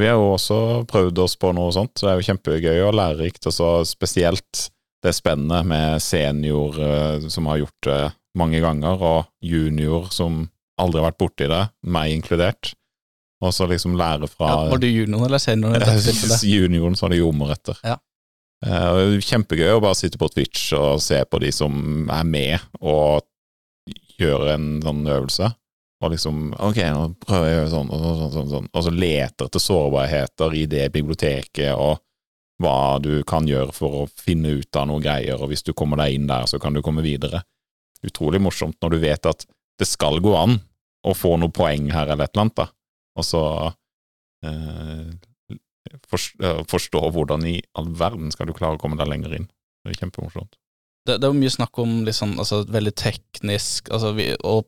[0.00, 0.58] Vi har jo også
[0.90, 3.46] prøvd oss på noe sånt, så det er jo kjempegøy og lærerikt.
[3.48, 4.66] Og så spesielt
[5.04, 8.00] det spennende med senior eh, som har gjort det
[8.36, 10.44] mange ganger, og junior som
[10.80, 12.74] aldri har vært borti det, meg inkludert.
[13.44, 15.76] Og så liksom lære fra Ja, var du junior eller senior?
[16.56, 17.80] junioren, så var det jordmor etter.
[17.84, 17.98] Ja.
[18.64, 23.24] Eh, Kjempegøy å bare sitte på Twitch og se på de som er med, og
[24.16, 25.50] gjøre en sånn øvelse.
[26.04, 28.66] Og liksom Ok, nå prøver jeg å gjøre sånn, og sånn, sånn, sånn.
[28.76, 32.02] Og så leter etter sårbarheter i det biblioteket, og
[32.62, 36.00] hva du kan gjøre for å finne ut av noe greier, og hvis du kommer
[36.00, 37.42] deg inn der, så kan du komme videre.
[38.04, 39.44] Utrolig morsomt når du vet at
[39.80, 40.58] det skal gå an
[41.06, 42.68] å få noe poeng her eller et eller annet, da.
[43.16, 43.42] Og så
[44.44, 45.10] eh,
[46.10, 49.48] forst- forstå hvordan i all verden skal du klare å komme deg lenger inn.
[49.84, 50.56] Det er kjempemorsomt.
[51.06, 54.64] Det, det jo mye snakk om liksom, altså, veldig teknisk altså, vi, og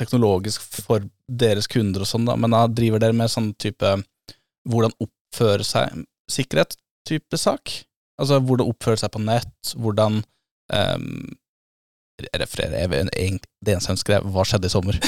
[0.00, 3.92] teknologisk for deres kunder og sånn, da, men da driver dere med sånn type
[4.68, 7.76] hvordan oppføre seg sikkerhet-type sak?
[8.20, 10.22] Altså hvordan oppføre seg på nett, hvordan
[10.74, 11.12] um,
[12.36, 14.98] Refererer jeg egentlig det eneste jeg ønsker, er hva skjedde i sommer?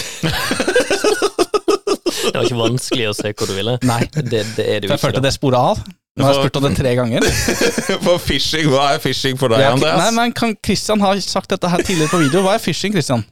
[2.22, 3.74] Det var ikke vanskelig å se hvor du ville.
[3.85, 4.22] Nei, Det,
[4.57, 4.94] det er det jo ikke.
[4.94, 5.26] jeg følte da.
[5.26, 5.83] det sporet av.
[6.16, 7.26] Nå har jeg spurt om det tre ganger.
[8.07, 10.00] For phishing, hva er phishing for deg, Andreas?
[10.00, 12.42] Nei, men kan Christian ha sagt dette her tidligere på video?
[12.44, 13.24] Hva er phishing, Christian?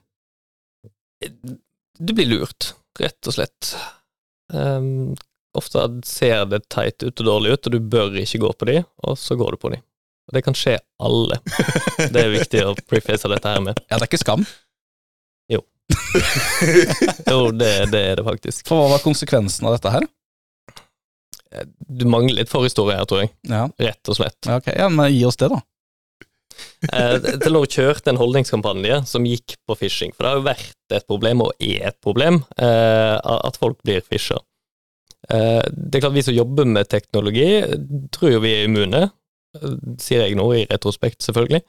[1.98, 3.74] Du blir lurt, rett og slett.
[4.52, 5.16] Um,
[5.56, 8.78] ofte ser det teit ut og dårlig ut, og du bør ikke gå på de,
[9.04, 9.80] og så går du på de.
[10.30, 11.40] Og det kan skje alle.
[12.14, 13.80] Det er viktig å preface dette her med.
[13.90, 14.46] Ja, det er ikke skam.
[15.50, 15.60] Jo,
[17.60, 18.64] det, det er det faktisk.
[18.68, 20.06] For hva var konsekvensen av dette her?
[21.90, 23.32] Du mangler litt forhistorie her, tror jeg.
[23.50, 24.38] Ja, Rett og slett.
[24.46, 24.76] ja, okay.
[24.78, 25.58] ja men gi oss det, da.
[26.88, 31.08] Eh, Telenor kjørte en holdningskampanje som gikk på phishing, for det har jo vært et
[31.10, 34.38] problem, og er et problem, eh, at folk blir fisha.
[35.28, 37.60] Eh, det er klart Vi som jobber med teknologi,
[38.12, 39.10] tror jo vi er immune,
[40.00, 41.62] sier jeg nå, i retrospekt, selvfølgelig.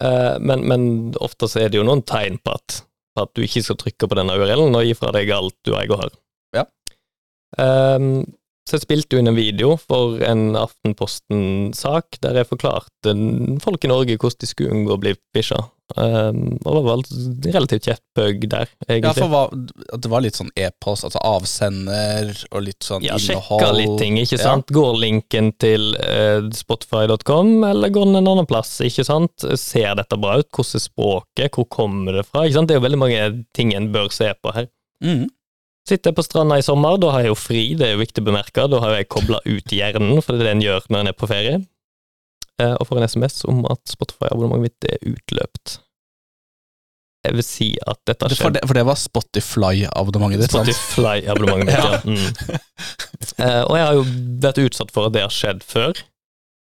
[0.00, 0.86] Eh, men, men
[1.20, 4.08] ofte så er det jo noen tegn på at, på at du ikke skal trykke
[4.08, 6.14] på denne URL-en og gi fra deg alt du eier og har.
[6.56, 6.64] Ja.
[7.58, 8.22] Um,
[8.72, 13.12] så jeg spilte jo inn en video for en Aftenposten-sak der jeg forklarte
[13.60, 15.58] folk i Norge hvordan de skulle unngå å bli bikkja.
[15.92, 17.02] Um, og det var vel
[17.52, 18.70] relativt kjeft der, der,
[19.02, 23.42] Ja, for hva, det var litt sånn e-post, altså avsender og litt sånn Ja, innhold.
[23.44, 24.44] sjekka litt ting, ikke Ja.
[24.46, 24.72] sant.
[24.72, 29.44] Går linken til uh, spotify.com, eller går den en annen plass, ikke sant.
[29.60, 30.48] Ser dette bra ut?
[30.48, 31.52] Hvordan er språket?
[31.60, 32.46] Hvor kommer det fra?
[32.46, 32.68] Ikke sant?
[32.72, 34.68] Det er jo veldig mange ting en bør se på her.
[35.04, 35.28] Mhm.
[35.88, 38.22] Sitter jeg på stranda i sommer, da har jeg jo fri, det er jo viktig
[38.22, 38.68] å bemerke.
[38.70, 41.16] Da har jeg kobla ut hjernen, for det er det en gjør når en er
[41.18, 41.56] på ferie.
[42.62, 45.80] Eh, og får en SMS om at Spotify-abonnementet mitt er utløpt.
[47.22, 50.54] Jeg vil si at dette har skjedd For, det, for det var Spotify-abonnementet ditt?
[50.54, 52.00] Spotify-abonnementet mitt, ja.
[52.12, 52.60] Mm.
[53.38, 54.06] Eh, og jeg har jo
[54.42, 55.98] vært utsatt for at det har skjedd før.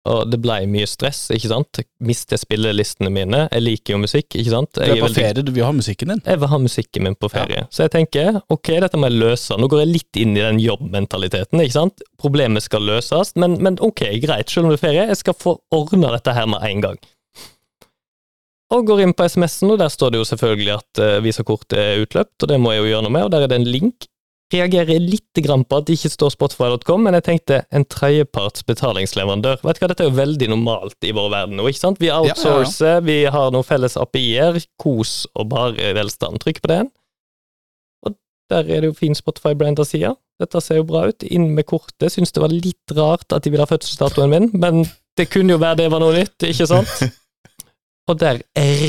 [0.08, 1.80] Og det blei mye stress, ikke sant.
[2.00, 3.42] Mister spillelistene mine.
[3.52, 4.70] Jeg liker jo musikk, ikke sant.
[4.72, 6.22] Du er på veldig- ferie, du vil ha musikken din.
[6.24, 7.66] jeg vil ha musikken min på ferie.
[7.70, 9.58] Så jeg tenker ok, dette må jeg løse.
[9.60, 11.60] Nå går jeg litt inn i den jobbmentaliteten.
[11.60, 12.00] ikke sant?
[12.18, 15.58] Problemet skal løses, men, men ok, greit, selv om det er ferie, jeg skal få
[15.70, 16.98] ordna dette her med en gang.
[18.70, 22.04] Og går inn på SMS-en, og der står det jo selvfølgelig at uh, visakortet er
[22.04, 24.06] utløpt, og det må jeg jo gjøre noe med, og der er det en link.
[24.50, 29.60] Reagerer litt på at det ikke står spotify.com, men jeg tenkte en tredjeparts betalingsleverandør.
[29.62, 32.00] Vet du hva, dette er jo veldig normalt i vår verden nå, ikke sant?
[32.02, 36.42] Vi outsourcer, vi har noen felles API-er, kos og bare velstand.
[36.42, 36.90] Trykk på den.
[38.02, 38.16] Og
[38.50, 40.16] der er det jo fin Spotify-branda side.
[40.42, 41.22] Dette ser jo bra ut.
[41.30, 42.10] Inn med kortet.
[42.10, 44.82] Syns det var litt rart at de ville ha fødselsdatoen min, men
[45.18, 46.90] det kunne jo være det var noe nytt, ikke sant?
[48.10, 48.40] Og der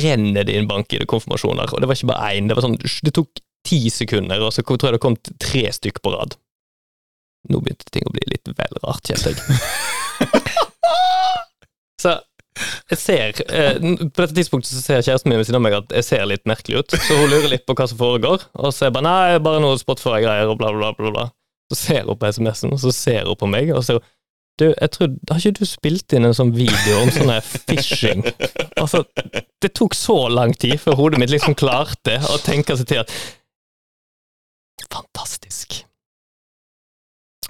[0.01, 3.41] renner det inn bank-ID-konfirmasjoner, og det var ikke bare én, det var sånn Det tok
[3.67, 6.35] ti sekunder, og så tror jeg det kom tre stykk på rad.
[7.49, 10.41] Nå begynte ting å bli litt vel rart, kjente jeg.
[12.03, 12.19] så
[12.91, 13.77] jeg ser eh,
[14.11, 16.43] På dette tidspunktet så ser kjæresten min ved siden av meg at jeg ser litt
[16.49, 19.07] merkelig ut, så hun lurer litt på hva som foregår, og så er jeg bare
[19.07, 21.27] nei, bare noe Spotify-greier og bla, bla, bla, bla.
[21.71, 24.01] Så ser hun på SMS-en, og så ser hun på meg, og så
[24.59, 28.25] du, jeg tror, har ikke du spilt inn en sånn video om sånn phishing?
[28.77, 29.05] Altså,
[29.63, 33.15] det tok så lang tid før hodet mitt liksom klarte å tenke seg til at
[34.89, 35.81] Fantastisk.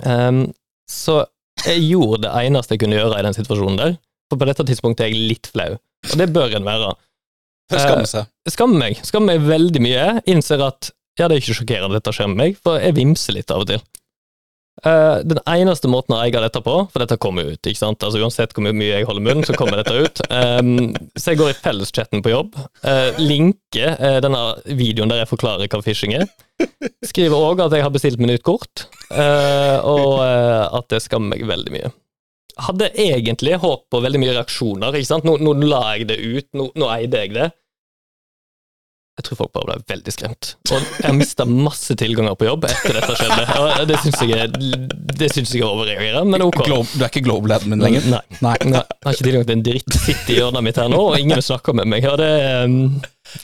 [0.02, 0.48] Um,
[0.90, 1.22] så
[1.66, 3.96] jeg gjorde det eneste jeg kunne gjøre i den situasjonen der,
[4.32, 6.94] for på dette tidspunktet er jeg litt flau, og det bør en være.
[7.72, 8.28] Skamme seg.
[8.48, 10.90] Jeg skammer meg, skammer meg veldig mye, innser at
[11.20, 13.64] ja, det er ikke sjokkerende at dette skjer med meg, for jeg vimser litt av
[13.64, 13.84] og til.
[14.82, 18.22] Eh, den eneste måten å eie dette på, for dette kommer ut, ikke sant, altså
[18.24, 20.22] uansett hvor mye jeg holder munn, så kommer dette ut.
[20.32, 22.58] Um, så jeg går i felleschatten på jobb,
[22.88, 24.42] uh, linker uh, denne
[24.80, 26.26] videoen der jeg forklarer hva phishing er.
[27.06, 31.90] Skriver òg at jeg har bestilt minuttkort, og at det skammer meg veldig mye.
[32.62, 35.26] Hadde egentlig håp på veldig mye reaksjoner, ikke sant.
[35.26, 37.48] Nå, nå la jeg det ut, nå, nå eide jeg det.
[39.20, 40.50] Jeg tror folk bare ble veldig skremt.
[40.72, 43.44] Og jeg mista masse tilganger på jobb etter dette skjedde.
[43.60, 44.48] Og det syns jeg,
[45.20, 46.62] det synes jeg overreagerer, men ok.
[46.64, 48.08] Globe, du er ikke global admin lenger?
[48.14, 48.22] Nei.
[48.40, 48.56] Nei.
[48.64, 51.36] Jeg har ikke tilgang til en dritt sitt i hjørnet mitt her nå, og ingen
[51.38, 52.08] vil snakke med meg.
[52.08, 52.32] Og det
[52.64, 52.80] um,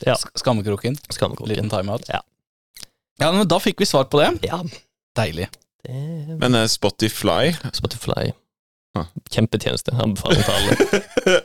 [0.08, 0.16] ja.
[0.40, 0.98] Skammekroken?
[1.12, 1.52] Skammekroken.
[1.52, 2.08] Liten timeout?
[2.10, 2.24] Ja.
[3.20, 4.32] ja, men da fikk vi svar på det.
[4.48, 4.64] Ja.
[5.20, 5.52] Deilig.
[5.84, 6.00] Det...
[6.40, 8.32] Men uh, Spotify Spotify.
[9.30, 9.94] Kjempetjeneste.
[10.00, 11.40] Anbefaling til alle.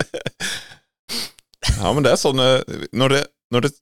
[1.83, 3.77] ja, men det er sånn når det, når det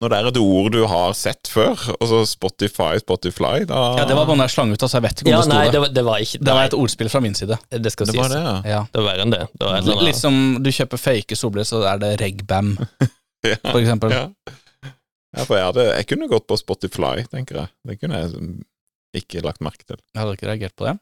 [0.00, 4.04] når det er et ord du har sett før, og så Spotify, Spotify, da Ja,
[4.08, 4.96] det var bare når jeg slang ut, altså.
[4.96, 5.80] Jeg vet ikke om ja, det sto nei, det.
[5.84, 7.58] Var, det var ikke Det var et ordspill fra min side.
[7.70, 8.22] Det skal Det sies.
[8.22, 8.54] var det, ja.
[8.74, 8.80] Ja.
[8.88, 9.42] Det var verre enn det.
[9.60, 12.72] det var Litt som du kjøper fake solbriller, så er det regbam,
[13.50, 13.58] ja.
[13.68, 14.16] for eksempel.
[14.16, 14.24] Ja.
[15.36, 17.72] ja, for jeg, hadde, jeg kunne gått på Spotify, tenker jeg.
[17.90, 20.00] Det kunne jeg ikke lagt merke til.
[20.14, 20.96] Jeg hadde ikke reagert på det.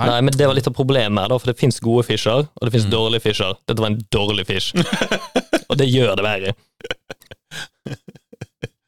[0.00, 0.06] Nei.
[0.08, 0.20] Nei.
[0.24, 2.72] men det var litt av problemet her, da, for det fins gode fisher, og det
[2.72, 2.92] fins Mm.
[2.94, 3.54] dårlige fisher.
[3.68, 4.72] Dette var en dårlig fish,
[5.70, 6.54] og det gjør det verre.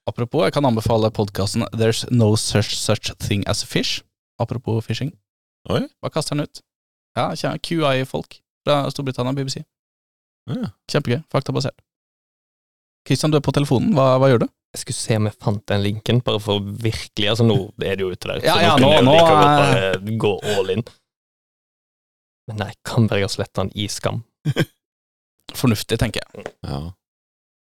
[0.07, 4.03] Apropos, jeg kan anbefale podkasten There's No Such, Such Thing As A Fish.
[4.38, 5.12] Apropos fishing.
[5.71, 5.87] Oi.
[6.03, 6.61] Bare kaster den ut.
[7.17, 7.31] Ja,
[7.62, 9.62] QI-folk fra Storbritannia, BBC.
[10.51, 10.73] Ja.
[10.90, 11.23] Kjempegøy.
[11.33, 11.79] Faktabasert.
[13.07, 13.95] Kristian, du er på telefonen.
[13.97, 14.49] Hva, hva gjør du?
[14.75, 18.03] Jeg skulle se om jeg fant den linken, bare for virkelig Altså, nå er det
[18.03, 20.83] jo ute der, Ja, ja, nå nå- jeg er- bare gå all in.
[22.49, 24.25] Men nei, kan være slette den i skam.
[25.55, 26.53] Fornuftig, tenker jeg.
[26.67, 26.81] Ja.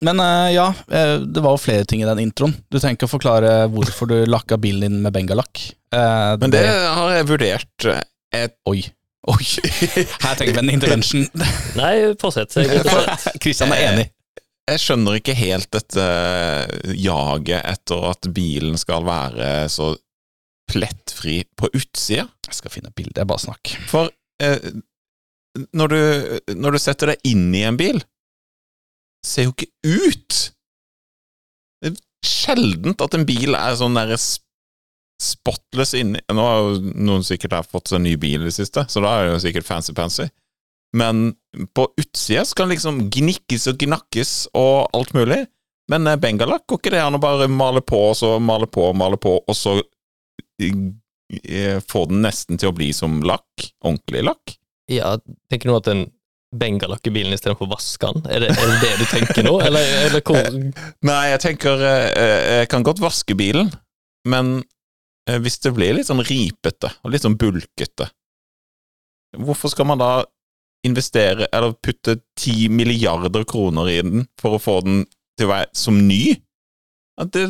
[0.05, 2.55] Men eh, ja, eh, det var jo flere ting i den introen.
[2.73, 5.61] Du trenger ikke å forklare hvorfor du lakka bilen din med bengalakk.
[5.93, 7.89] Eh, Men det har jeg vurdert.
[8.33, 8.81] Et, Oi.
[9.29, 9.45] Oi.
[10.25, 11.27] Her trenger vi en intervention.
[11.77, 12.57] Nei, fortsett.
[13.45, 14.07] Kristian er enig.
[14.71, 16.07] jeg skjønner ikke helt dette
[16.97, 19.91] jaget etter at bilen skal være så
[20.71, 22.25] plettfri på utsida.
[22.47, 23.75] Jeg skal finne et bilde, bare snakk.
[23.91, 24.09] For
[24.41, 24.71] eh,
[25.75, 28.01] når, du, når du setter deg inn i en bil,
[29.27, 30.39] ser jo ikke ut!
[31.81, 34.19] Det er sjeldent at en bil er sånn derre
[35.21, 39.03] spotless inni Nå har jo noen sikkert fått seg ny bil i det siste, så
[39.05, 40.31] da er det jo sikkert fancy-pansy.
[40.97, 41.35] Men
[41.77, 45.45] på utsida skal den liksom gnikkes og gnakkes og alt mulig.
[45.91, 48.89] Men eh, bengalakk går ikke det an å bare male på, og så male på
[48.91, 49.77] og male på, og så
[50.63, 53.69] eh, få den nesten til å bli som lakk?
[53.85, 54.57] Ordentlig lakk?
[54.91, 55.15] Ja,
[55.51, 56.07] tenker nå at en
[56.57, 58.25] bengalakk i bilen istedenfor å vaske den?
[58.33, 60.49] Er det, er det det du tenker nå, eller, eller hvor
[61.11, 63.71] Nei, jeg tenker eh, Jeg kan godt vaske bilen,
[64.29, 64.59] men
[65.29, 68.11] eh, hvis det blir litt sånn ripete og litt sånn bulkete,
[69.39, 70.13] hvorfor skal man da
[70.87, 75.03] investere eller putte ti milliarder kroner i den for å få den
[75.39, 76.35] til å være som ny?
[77.21, 77.47] At det,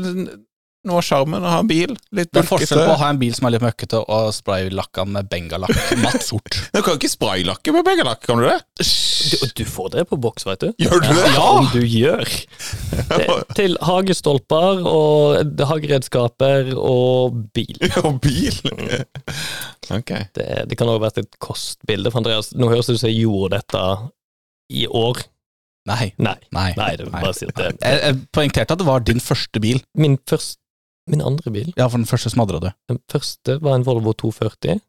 [0.89, 3.19] noe av sjarmen å ha en bil, litt Det er forskjell på å ha en
[3.21, 6.57] bil som er litt møkkete, og spraylakka med bengalakk matt sort.
[6.75, 8.59] Du kan ikke spraylakke med bengalakk, kan du det?
[8.81, 10.71] du, du får det på boks, veit du.
[10.81, 11.27] Gjør du det?
[11.35, 12.25] Ja, om du gjør.
[13.11, 13.27] Det,
[13.59, 17.75] til hagestolper og hageredskaper og bil.
[18.07, 18.55] Og bil?
[19.91, 20.13] Ok.
[20.37, 22.53] Det, det kan også vært et kostbilde for Andreas.
[22.55, 23.83] Nå høres det ut som jeg gjorde dette
[24.79, 25.21] i år.
[25.91, 26.13] Nei.
[26.23, 26.37] Nei.
[26.55, 26.71] Nei.
[26.79, 29.81] Nei, det bare si at det Jeg, jeg poengterte at det var din første bil.
[29.99, 30.61] Min, første,
[31.09, 32.69] min andre bil, Ja, for den første smadra du.
[32.89, 34.81] den første var en Volvo 240.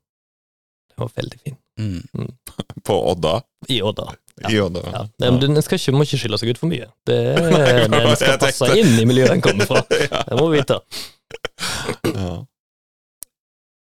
[0.92, 1.56] Den var veldig fin.
[1.80, 2.28] Mm.
[2.88, 3.42] På Odda?
[3.70, 4.10] I Odda.
[4.42, 4.50] Ja.
[4.52, 4.82] I Odda.
[4.92, 5.02] Ja.
[5.22, 5.32] ja.
[5.32, 6.88] men Den skal ikke, må ikke skille seg ut for mye.
[7.08, 7.18] Det,
[7.92, 9.84] den skal passe tenkte- inn i miljøet den kommer fra.
[10.12, 10.24] Ja.
[10.28, 10.80] Det må vi vite.
[12.12, 12.32] Ja.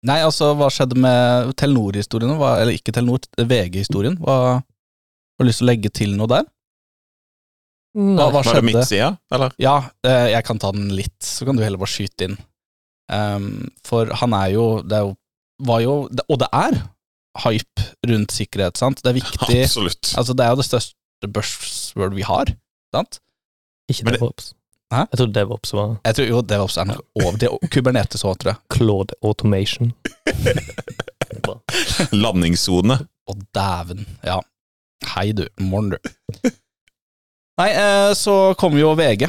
[0.06, 2.36] Nei, altså, hva skjedde med Telenor-historien?
[2.36, 4.18] Eller ikke Telenor, VG-historien.
[4.26, 4.60] Har
[5.40, 6.44] du lyst til å legge til noe der?
[7.96, 8.66] Hva, hva Var det skjedde?
[8.68, 9.54] midtsida, eller?
[9.62, 12.36] Ja, eh, jeg kan ta den litt, så kan du heller bare skyte inn.
[13.08, 15.12] Um, for han er jo Det er jo,
[15.62, 15.92] var jo
[16.26, 16.74] Og det er
[17.44, 18.98] hype rundt sikkerhet, sant?
[19.04, 20.10] Det er viktig Absolutt.
[20.18, 22.50] Altså, det er jo det største buzzword vi har.
[22.94, 23.20] Sant?
[23.88, 24.52] Ikke det- DevOps.
[24.92, 25.04] Hæ?
[25.10, 27.48] Jeg trodde DevOps var Jeg tror jo DevOps er noe over det.
[27.74, 28.60] Kubernetes òg, tror jeg.
[28.76, 29.94] Claude Automation.
[32.12, 32.98] Landingssone.
[33.26, 34.04] Å, dæven.
[34.26, 34.40] Ja.
[35.14, 35.46] Hei, du.
[35.62, 36.50] Morgen, du.
[37.56, 39.26] Nei, eh, så kommer jo VG.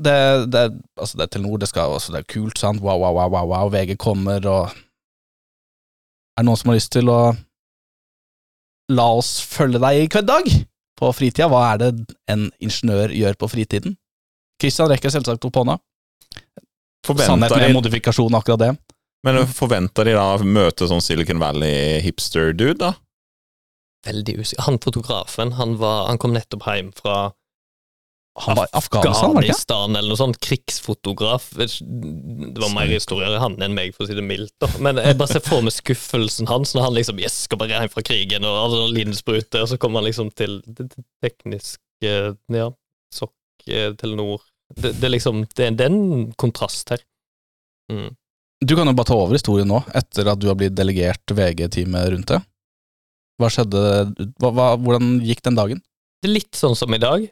[0.00, 0.16] Det,
[0.52, 0.64] det,
[1.00, 2.82] altså det er Telenor, det, skal, altså det er kult, sant.
[2.84, 3.70] Wow, wow, wow, wow, wow.
[3.72, 4.72] VG kommer, og
[6.36, 7.20] Er det noen som har lyst til å
[8.90, 10.52] la oss følge deg i hverdag
[11.00, 11.48] på fritida?
[11.52, 11.90] Hva er det
[12.32, 13.96] en ingeniør gjør på fritiden?
[14.60, 15.78] Christian rekker selvsagt opp hånda.
[17.08, 18.72] Sannheten er modifikasjon, akkurat det.
[19.24, 22.92] men forventer de da å møte sånn Silicon Valley-hipster-dude, da?
[24.06, 24.64] Veldig usikker.
[24.68, 27.32] Han fotografen, han, var, han kom nettopp hjem fra
[28.38, 29.36] Afghanistan?
[29.36, 30.38] Afghanistan eller noe sånt.
[30.42, 31.50] Krigsfotograf.
[31.56, 34.54] Det var mer historier i han enn meg, for å si det mildt.
[34.62, 34.70] da.
[34.82, 37.92] Men jeg bare ser for meg skuffelsen hans når han liksom yes, skal bare hjem
[37.92, 42.14] fra krigen og alle lidenspruter, og så kommer han liksom til det, det tekniske
[42.54, 42.70] Ja,
[43.12, 43.34] Sokk,
[43.68, 44.40] eh, Telenor
[44.76, 47.02] det, det liksom Det er en kontrast her.
[47.90, 48.14] Mm.
[48.60, 52.10] Du kan jo bare ta over historien nå, etter at du har blitt delegert VG-teamet
[52.12, 52.40] rundt det.
[53.40, 53.82] Hva skjedde,
[54.36, 55.80] hva, hva, hvordan gikk den dagen?
[56.20, 57.24] Det er litt sånn som i dag.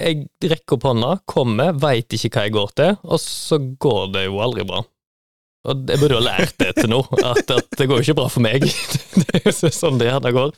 [0.00, 4.24] Jeg rekker opp hånda, kommer, veit ikke hva jeg går til, og så går det
[4.26, 4.82] jo aldri bra.
[5.64, 8.26] Og jeg burde ha lært det til nå, at, at det går jo ikke bra
[8.32, 8.66] for meg.
[9.20, 10.52] Det er jo sånn det gjerne går.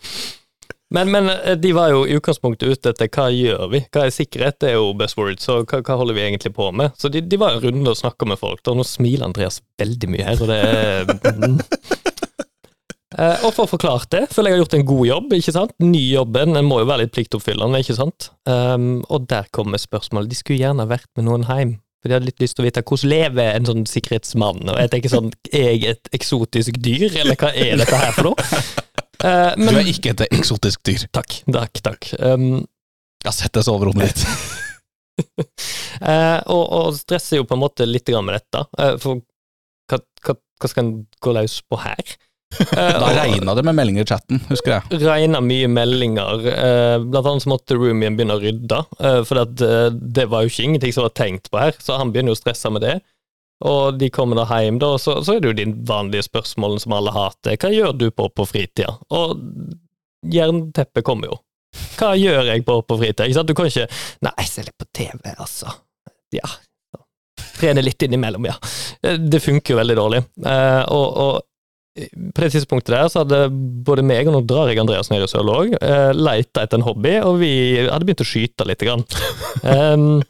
[0.94, 3.80] Men, men eh, de var jo i utgangspunktet ute etter hva gjør vi?
[3.90, 4.58] Hva er sikkerhet?
[4.62, 6.94] Det er jo buzzword, så hva, hva holder vi egentlig på med?
[6.98, 10.12] Så de, de var en runde og snakka med folk, og Nå smiler Andreas veldig
[10.14, 12.05] mye her, og det er
[13.16, 15.70] Og for å forklare det, føler jeg har gjort en god jobb, ikke sant?
[15.80, 18.30] Ny jobben, en må jo være litt pliktoppfyllende, ikke sant?
[18.44, 20.28] Um, og der kommer spørsmålet.
[20.32, 21.76] De skulle gjerne vært med noen hjem.
[22.02, 24.92] For de hadde litt lyst til å vite hvordan lever en sånn sikkerhetsmann, og jeg
[24.92, 28.50] tenker sånn, er jeg et eksotisk dyr, eller hva er dette her for noe?
[29.24, 31.06] Eh, Du er ikke et eksotisk dyr.
[31.16, 32.10] Takk, takk, takk.
[32.20, 32.66] Um,
[33.24, 35.24] Jeg har sett deg sove rommet ditt.
[36.04, 39.24] uh, og, og stresser jo på en måte litt med dette, uh, for
[39.88, 40.92] hva, hva, hva skal en
[41.24, 42.14] gå løs på her?
[42.56, 45.00] Eh, Da regna det med meldinger i chatten, husker jeg.
[45.02, 46.46] regna mye meldinger.
[46.46, 50.64] Eh, blant annet så måtte roomien begynne å rydde, eh, for det var jo ikke
[50.68, 52.94] ingenting som var tenkt på her, så han begynner jo å stresse med det.
[53.66, 56.92] Og de kommer da hjem, da, så, så er det jo de vanlige spørsmålene som
[56.92, 57.56] alle hater.
[57.56, 58.94] Hva gjør du på på fritida?
[59.16, 59.40] Og
[60.28, 61.38] jernteppet kommer jo.
[61.98, 63.26] Hva gjør jeg på på fritida?
[63.26, 63.48] Ikke sant?
[63.50, 63.88] Du kan ikke
[64.24, 65.72] Nei, jeg ser litt på TV, altså.
[66.36, 66.48] Ja.
[67.56, 68.54] Trene litt innimellom, ja.
[69.16, 70.22] Det funker jo veldig dårlig.
[70.44, 71.42] Og, og
[71.96, 73.46] på det tidspunktet der så hadde
[73.86, 77.16] både meg, og nå drar jeg Andreas ned i Sørlåg, eh, leita etter en hobby,
[77.24, 77.52] og vi
[77.86, 78.84] hadde begynt å skyte litt.
[78.86, 79.06] Grann.
[79.66, 80.20] Um,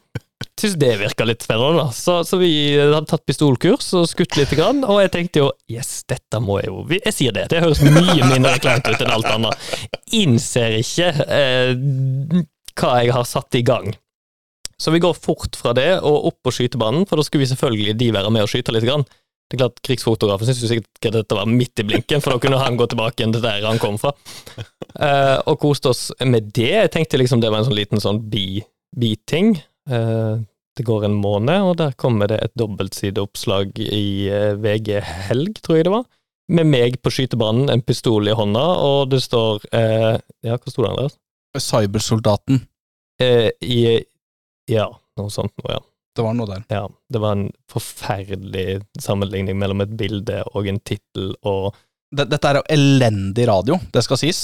[0.57, 1.91] Syns det virka litt spennende, da.
[1.93, 4.53] Så, så vi hadde tatt pistolkurs og skutt litt.
[4.57, 7.83] Grann, og jeg tenkte jo yes, dette må jeg jo Jeg sier det, det høres
[7.85, 9.69] mye mindre kleint ut enn alt annet.
[10.17, 12.41] Innser ikke eh,
[12.77, 13.91] hva jeg har satt i gang.
[14.81, 17.97] Så vi går fort fra det og opp på skytebanen, for da skulle vi selvfølgelig
[17.97, 18.85] de være med og skyte litt.
[18.85, 19.05] Grann.
[19.47, 22.41] Det er klart Krigsfotografen syntes jo sikkert at dette var midt i blinken, for da
[22.43, 24.13] kunne han gå tilbake igjen til der han kom fra.
[24.97, 26.71] Eh, og koste oss med det.
[26.71, 29.51] Jeg tenkte liksom det var en sånn liten sånn bi-ting.
[29.85, 30.39] Eh,
[30.73, 34.95] det går en måned, og der kommer det et dobbeltsideoppslag i eh, VG
[35.27, 36.07] Helg, tror jeg det var,
[36.49, 40.17] med meg på skytebanen, en pistol i hånda, og det står eh,
[40.47, 41.19] Ja, hva sto det, Andreas?
[41.61, 42.63] Cybersoldaten.
[43.21, 43.79] Eh, I
[44.71, 44.89] Ja,
[45.19, 45.83] noe sånt noe, ja.
[46.17, 46.63] Det var noe der.
[46.73, 51.75] Ja, det var en forferdelig sammenligning mellom et bilde og en tittel og
[52.07, 54.39] Dette er jo elendig radio, det skal sies.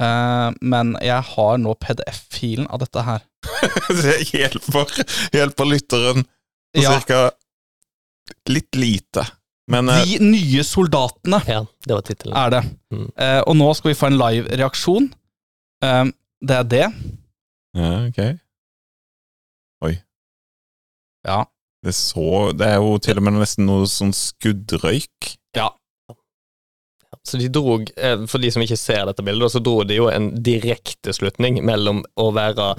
[0.00, 3.24] Uh, men jeg har nå PDF-filen av dette her.
[4.02, 4.92] Det hjelper,
[5.34, 6.26] hjelper lytteren
[6.76, 7.22] Ja, cirka
[8.48, 9.24] litt lite.
[9.72, 12.36] Men uh, De nye soldatene Ja, det var tittelen.
[12.36, 12.62] er det.
[12.92, 13.08] Mm.
[13.16, 15.10] Uh, og nå skal vi få en live reaksjon.
[15.82, 16.86] Det er det.
[17.74, 18.20] ja, ok.
[21.28, 21.44] Ja.
[21.82, 25.32] Det så, det er jo til og med nesten noe sånn skuddrøyk.
[25.58, 25.72] Ja.
[27.26, 30.08] Så de drog, eh, for de som ikke ser dette bildet, så dro de jo
[30.10, 32.72] en direkte slutning mellom å være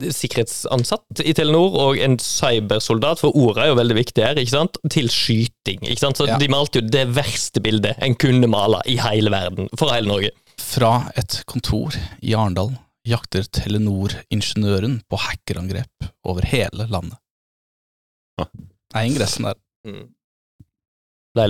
[0.00, 4.78] sikkerhetsansatt i Telenor og en cybersoldat, for ordet er jo veldig viktig her, ikke sant,
[4.92, 5.82] til skyting.
[5.82, 6.16] ikke sant?
[6.16, 6.38] Så Ja.
[6.38, 10.30] De malte jo det verste bildet en kunne male i hele verden, for hele Norge.
[10.56, 12.72] Fra et kontor i Arendal
[13.06, 17.18] jakter Telenor-ingeniøren på hackerangrep over hele landet.
[18.40, 18.46] Ja.
[18.52, 19.58] Det er ingressen der.
[19.86, 20.06] Mm.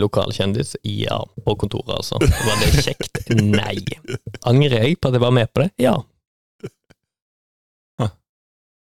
[0.01, 2.18] lokal kjendis Ja, på kontoret, altså.
[2.20, 3.20] Var det kjekt?
[3.39, 3.78] Nei.
[4.43, 5.70] Angrer jeg på at jeg var med på det?
[5.82, 5.97] Ja.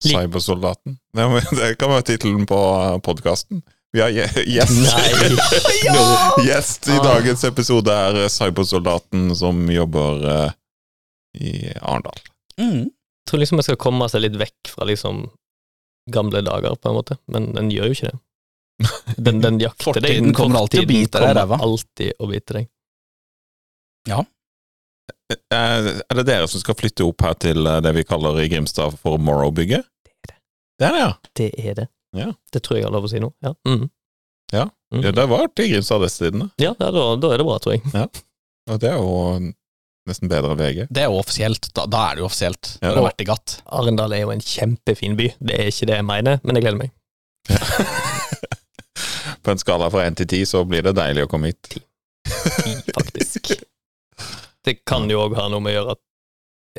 [0.05, 0.99] Cybersoldaten.
[1.17, 2.59] Det, kan være tittelen på
[3.05, 3.63] podkasten.
[3.95, 4.81] Vi har gjest.
[4.83, 5.31] Nei.
[6.49, 7.05] Gjest i Ah.
[7.05, 10.51] dagens episode er cybersoldaten som jobber eh,
[11.39, 12.19] i Arendal.
[12.59, 12.91] Mm.
[12.91, 15.29] Jeg tror liksom jeg skal komme seg litt vekk fra liksom
[16.13, 18.19] gamle dager, på en måte, men den gjør jo ikke det.
[19.17, 20.03] Den, den jakter deg.
[20.11, 21.59] Fortiden kommer alltid å bite deg i ræva.
[21.65, 22.69] alltid å bite deg.
[24.11, 24.25] Ja.
[25.55, 25.87] Er
[26.19, 29.17] det dere som skal flytte opp her til eh, det vi kaller i Grimstad for
[29.23, 29.87] Morrow-bygget?
[30.79, 31.11] Det er det, ja.
[31.39, 31.87] Det er det.
[32.19, 32.29] Ja.
[32.53, 33.33] Det tror jeg jeg har lov å si nå.
[33.45, 33.87] Ja, Mm.
[34.53, 34.67] Ja.
[34.93, 35.01] mm.
[35.03, 36.51] ja det var til Grimstad disse tidene.
[36.61, 38.11] ja da, da, da er det bra, tror jeg.
[38.71, 39.15] Og det er jo
[40.09, 40.87] nesten bedre enn VG.
[40.93, 41.69] Det er jo offisielt.
[41.77, 42.75] Da, da er det jo offisielt.
[42.83, 43.55] Ja, det har vært i gatt.
[43.79, 45.31] Arendal er jo en kjempefin by.
[45.41, 46.93] Det er ikke det jeg mener, men jeg gleder meg.
[49.45, 51.75] På en skala fra én til ti så blir det deilig å komme hit.
[51.75, 53.53] Ti, faktisk.
[54.65, 56.03] Det kan jo òg ha noe med å gjøre at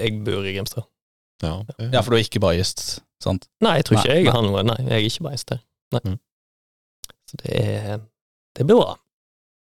[0.02, 0.88] jeg bor i Grimstad.
[1.44, 1.58] Ja,
[1.92, 2.82] Ja, for du er ikke biased,
[3.22, 3.46] sant?
[3.64, 4.34] Nei, jeg tror ikke Nei, jeg nei.
[4.34, 5.60] har noe Nei, jeg er ikke beist der.
[5.94, 6.02] Nei.
[6.08, 6.18] Mm.
[7.30, 8.00] Så det er
[8.56, 8.96] Det blir bra.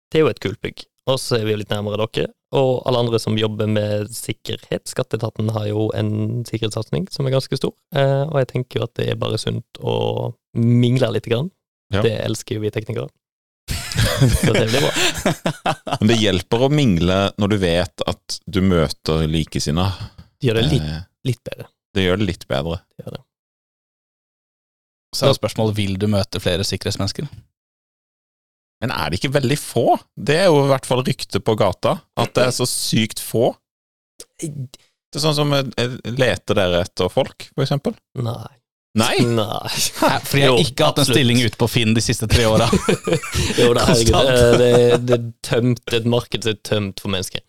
[0.10, 0.86] Det er jo et kult bygg.
[1.12, 2.32] Og så er vi jo litt nærmere dere.
[2.56, 4.86] Og alle andre som jobber med sikkerhet.
[4.88, 7.74] Skatteetaten har jo en sikkerhetssatsing som er ganske stor.
[7.96, 11.50] Eh, og jeg tenker jo at det er bare sunt å mingle lite grann.
[11.94, 12.04] Ja.
[12.06, 13.10] Det elsker jo vi teknikere.
[13.68, 14.94] så det blir bra.
[16.00, 20.08] Men det hjelper å mingle når du vet at du møter likesinnede.
[20.40, 21.68] Det gjør det litt, Eh, litt bedre.
[21.98, 22.80] Det gjør det litt bedre.
[22.96, 23.24] Det gjør det.
[25.18, 27.28] Så er spørsmålet vil du møte flere sikkerhetsmennesker.
[28.84, 29.86] Men er det ikke veldig få?
[30.14, 33.52] Det er jo i hvert fall ryktet på gata, at det er så sykt få.
[34.38, 37.96] Det er sånn som eh, Leter dere etter folk, for eksempel?
[38.22, 38.52] Nei.
[38.98, 39.16] Nei!
[39.40, 39.70] Nei.
[40.26, 41.14] Fordi jeg Jo, ikke har hatt en absolutt.
[41.16, 42.68] stilling ute på Finn de siste tre åra.
[43.62, 44.30] jo da, herregud.
[44.30, 47.44] Det, det, det er tømt, et marked som er tømt for mennesker.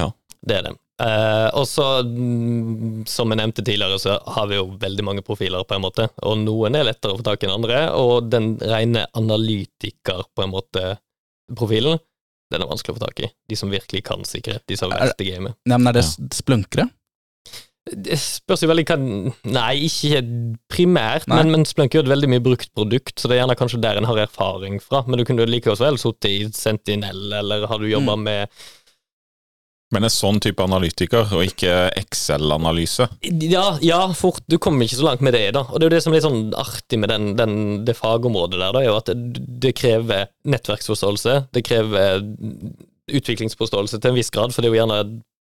[0.00, 0.10] Ja.
[0.44, 0.74] Det er det.
[1.02, 5.64] Eh, og så, mm, som jeg nevnte tidligere, så har vi jo veldig mange profiler,
[5.66, 6.06] på en måte.
[6.22, 10.44] Og noen er lettere å få tak i enn andre, og den rene analytiker, på
[10.46, 10.96] en måte,
[11.58, 11.98] profilen,
[12.52, 13.30] den er vanskelig å få tak i.
[13.48, 15.56] De som virkelig kan sikkerhet, de som har vært i gamet.
[15.66, 16.88] Nei, men er det splunkere?
[17.82, 18.96] Det spørs jo veldig hva
[19.50, 20.20] Nei, ikke
[20.70, 21.40] primært, Nei.
[21.40, 23.80] men, men Splunk er jo et veldig mye brukt produkt, så det er gjerne kanskje
[23.82, 25.00] der en har erfaring fra.
[25.08, 28.22] Men du kunne jo like godt vel sittet i Sentinel, eller har du jobba Mm.
[28.28, 28.62] med
[29.92, 33.08] Men en sånn type analytiker, og ikke Excel-analyse.
[33.44, 34.40] Ja, ja, fort.
[34.48, 35.66] Du kommer ikke så langt med det, da.
[35.68, 38.56] Og det er jo det som er litt sånn artig med den, den, det fagområdet
[38.56, 41.36] der, da, er jo at det, krever nettverksforståelse.
[41.52, 42.24] Det krever
[43.12, 45.02] utviklingsforståelse til en viss grad, for det er jo gjerne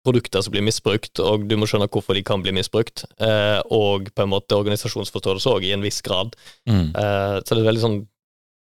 [0.06, 3.02] produkter som blir misbrukt, og du må skjønne hvorfor de kan bli misbrukt.
[3.18, 6.36] Eh, og på en måte organisasjonsforståelse òg, i en viss grad.
[6.70, 6.92] Mm.
[6.92, 8.04] Eh, så det er veldig sånn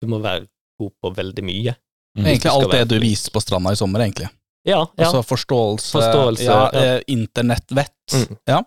[0.00, 0.46] Du må være
[0.80, 1.74] god på veldig mye.
[2.16, 2.26] Mm.
[2.26, 4.30] Egentlig alt det du viste på stranda i sommer, egentlig.
[4.70, 5.06] Ja, ja.
[5.06, 6.84] Altså forståelse, Forståelse, ja, ja.
[6.96, 8.14] eh, internettvett.
[8.16, 8.36] Mm.
[8.54, 8.60] Ja.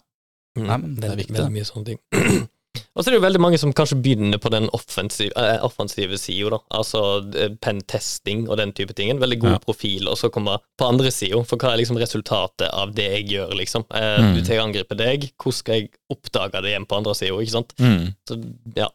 [0.57, 2.49] Mm, Nei, men det er viktig, veldig mye sånne ting.
[2.93, 6.17] Og så er det jo veldig mange som kanskje begynner på den offensive, eh, offensive
[6.17, 6.59] sida, da.
[6.77, 7.01] Altså
[7.37, 9.09] eh, pentesting og den type ting.
[9.13, 9.59] En veldig god Ja.
[9.61, 11.41] profil, og så komme på andre sida.
[11.45, 13.85] For hva er liksom resultatet av det jeg gjør, liksom?
[13.93, 14.33] Eh, Mm.
[14.35, 17.55] Du tar og angriper deg, hvordan skal jeg oppdage det igjen på andre sida, ikke
[17.57, 17.73] sant?
[17.79, 18.13] Mm.
[18.29, 18.39] Så
[18.77, 18.89] ja.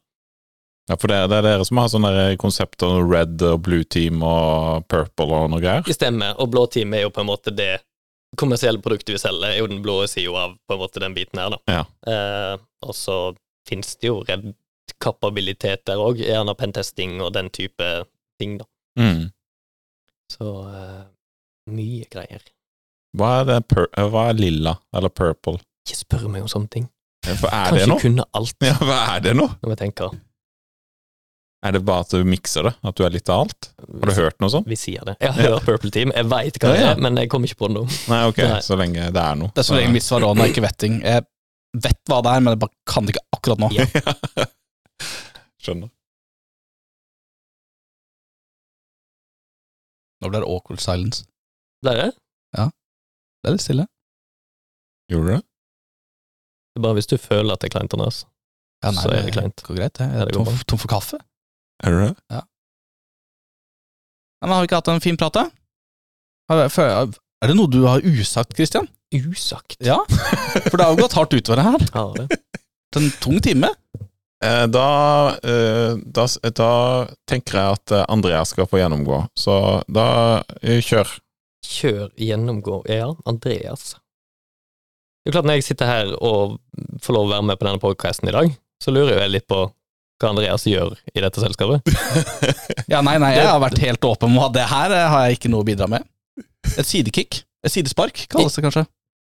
[0.89, 2.37] Ja, for det, det er dere som har sånne der
[2.89, 5.85] om red og blue team og purple og noe greier?
[5.93, 7.75] Stemmer, og blå team er jo på en måte det
[8.41, 11.41] kommersielle produktet vi selger, er jo den blå sida av på en måte den biten
[11.41, 11.61] her, da.
[11.69, 11.85] Ja.
[12.09, 13.19] Eh, og så
[13.69, 14.51] finnes det jo red
[15.03, 17.89] kapabilitet der òg, gjerne pentesting og den type
[18.41, 18.69] ting, da.
[18.99, 19.27] Mm.
[20.33, 21.03] Så eh,
[21.73, 22.45] mye greier.
[23.17, 25.61] Hva er eh, Hva er lilla, eller purple?
[25.85, 26.89] Ikke spør meg om sånne ting.
[27.29, 28.01] For er Kanskje det noe?
[28.03, 29.49] kunne alt, Ja, hva er det nå?
[29.63, 30.17] når vi tenker.
[31.67, 32.73] Er det bare at du mikser det?
[32.87, 33.73] At du er litt av alt?
[33.83, 34.69] Har du hørt noe sånt?
[34.71, 35.17] Vi sier det.
[35.25, 36.93] Jeg har hørt Purple Team, jeg veit hva det Ja, ja.
[36.95, 37.83] er, men jeg kommer ikke på det nå.
[38.13, 38.61] Nei, ok, Nei.
[38.63, 39.51] så lenge det er noe.
[39.57, 41.01] Det er så lenge mitt svar også når ikke vet ting.
[41.03, 41.27] Jeg
[41.89, 43.71] vet hva det er, men jeg bare kan det ikke akkurat nå.
[43.75, 44.47] Ja.
[45.67, 45.91] Skjønner.
[50.23, 51.25] Nå blir det awkward silence.
[51.83, 52.09] Det er det.
[53.39, 53.85] Det er litt stille.
[55.13, 55.43] Gjorde du det?
[56.75, 58.25] Det er bare hvis du føler at det er kleint, Andreas.
[58.83, 59.63] Ja, nei, Så er det kleint.
[59.67, 60.01] går greit.
[60.03, 61.19] Jeg er det tom, tom for kaffe.
[61.85, 62.15] Er du det?
[62.35, 62.43] Ja.
[64.43, 65.45] men har vi ikke hatt en fin prat, da?
[66.51, 68.89] Er det noe du har usagt, Christian?
[69.15, 69.77] Usagt.
[69.85, 71.85] Ja, for det har jo gått hardt utover her.
[71.95, 72.29] Ja, det.
[72.89, 73.71] Det er En tung time.
[74.45, 74.89] Eh, Da,
[75.43, 76.27] eh, da,
[76.57, 76.71] da
[77.29, 80.07] tenker jeg at eh, Andreas skal få gjennomgå, så da
[80.63, 81.15] kjør.
[81.69, 83.97] Kjør, gjennomgå Ja, Andreas.
[85.25, 86.57] Det er klart, når jeg sitter her og
[87.05, 89.67] får lov å være med på denne podcasten i dag, så lurer jeg litt på
[90.19, 91.87] hva Andreas gjør i dette selskapet.
[92.93, 95.37] Ja, nei, nei, jeg har vært helt åpen om at det her eh, har jeg
[95.39, 96.07] ikke noe å bidra med.
[96.79, 97.43] Et sidekick.
[97.67, 98.85] Et sidespark, kalles det kanskje.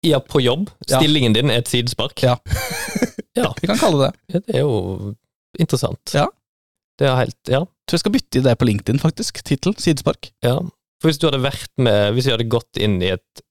[0.07, 0.69] Ja, på jobb.
[0.87, 2.23] Stillingen din er et sidespark.
[2.23, 2.37] Ja.
[3.39, 3.49] ja.
[3.59, 4.43] Vi kan kalle det det.
[4.47, 5.13] Det er jo
[5.59, 6.13] interessant.
[6.15, 6.29] Ja.
[6.99, 7.63] Det er helt Ja.
[7.89, 9.41] Tror jeg skal bytte i det på LinkedIn, faktisk.
[9.43, 9.75] Tittel.
[9.81, 10.31] Sidespark.
[10.45, 10.55] ja.
[10.99, 13.43] For hvis du hadde vært med Hvis vi hadde gått inn i et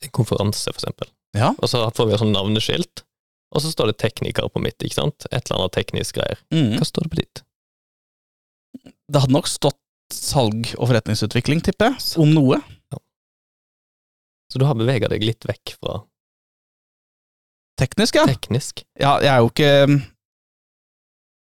[0.00, 1.50] en konferanse, for eksempel, Ja.
[1.58, 3.02] og så får vi sånn navneskilt,
[3.50, 5.26] og så står det tekniker på mitt, ikke sant?
[5.30, 6.42] Et eller annet teknisk greier.
[6.54, 6.76] Mm.
[6.78, 7.42] Hva står det på ditt?
[9.10, 9.78] Det hadde nok stått
[10.14, 12.60] salg og forretningsutvikling, tipper jeg, om noe.
[14.50, 16.00] Så du har bevega deg litt vekk fra
[17.80, 18.26] Teknisk, ja.
[18.28, 18.82] teknisk.
[19.00, 19.14] ja.
[19.24, 20.00] Jeg er jo ikke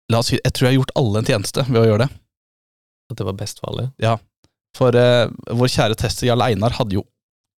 [0.09, 2.09] La oss si, jeg tror jeg har gjort alle en tjeneste ved å gjøre det.
[3.11, 3.89] At det var best for alle.
[4.77, 5.27] For uh,
[5.59, 7.03] vår kjære tester Jarl Einar hadde jo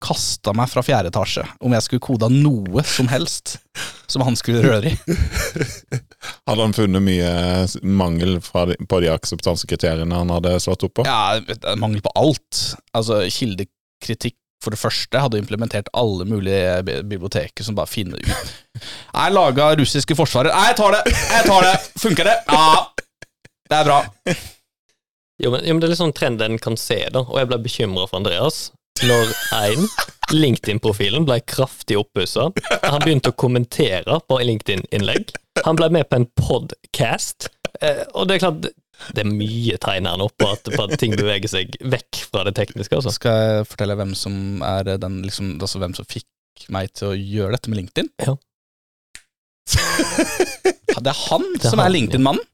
[0.04, 3.58] kasta meg fra fjerde etasje om jeg skulle koda noe som helst
[4.10, 5.16] som han skulle røre i.
[6.50, 7.32] Hadde han funnet mye
[7.84, 11.06] mangel fra de, på de akseptansekriteriene han hadde slått opp på?
[11.08, 12.62] Ja, mangel på alt.
[12.96, 18.32] Altså, kildekritikk for det første hadde implementert alle mulige biblioteker som bare finner ut
[19.20, 20.52] Jeg laga russiske forsvarer.
[20.52, 21.04] Jeg tar det!
[21.14, 21.76] Jeg tar det!
[22.00, 22.38] Funker det?
[22.50, 22.72] Ja.
[23.70, 24.02] Det er bra.
[25.40, 27.48] Jo, men, jo, men det er litt sånn trend en kan se, da, og jeg
[27.52, 28.70] ble bekymra for Andreas
[29.08, 29.86] når én
[30.34, 32.50] LinkedIn-profilen ble kraftig oppussa.
[32.84, 35.34] Han begynte å kommentere på LinkedIn-innlegg.
[35.66, 37.50] Han ble med på en podcast,
[37.82, 38.70] eh, og det er klart
[39.16, 42.44] det er mye tegn her nå på at, på at ting beveger seg vekk fra
[42.48, 42.98] det tekniske.
[42.98, 43.14] altså.
[43.16, 47.16] Skal jeg fortelle hvem som er den liksom, altså hvem som fikk meg til å
[47.16, 48.14] gjøre dette med LinkedIn?
[48.28, 48.36] Ja.
[50.90, 52.46] Ja, det er han Det er som han, er LinkedIn-mannen.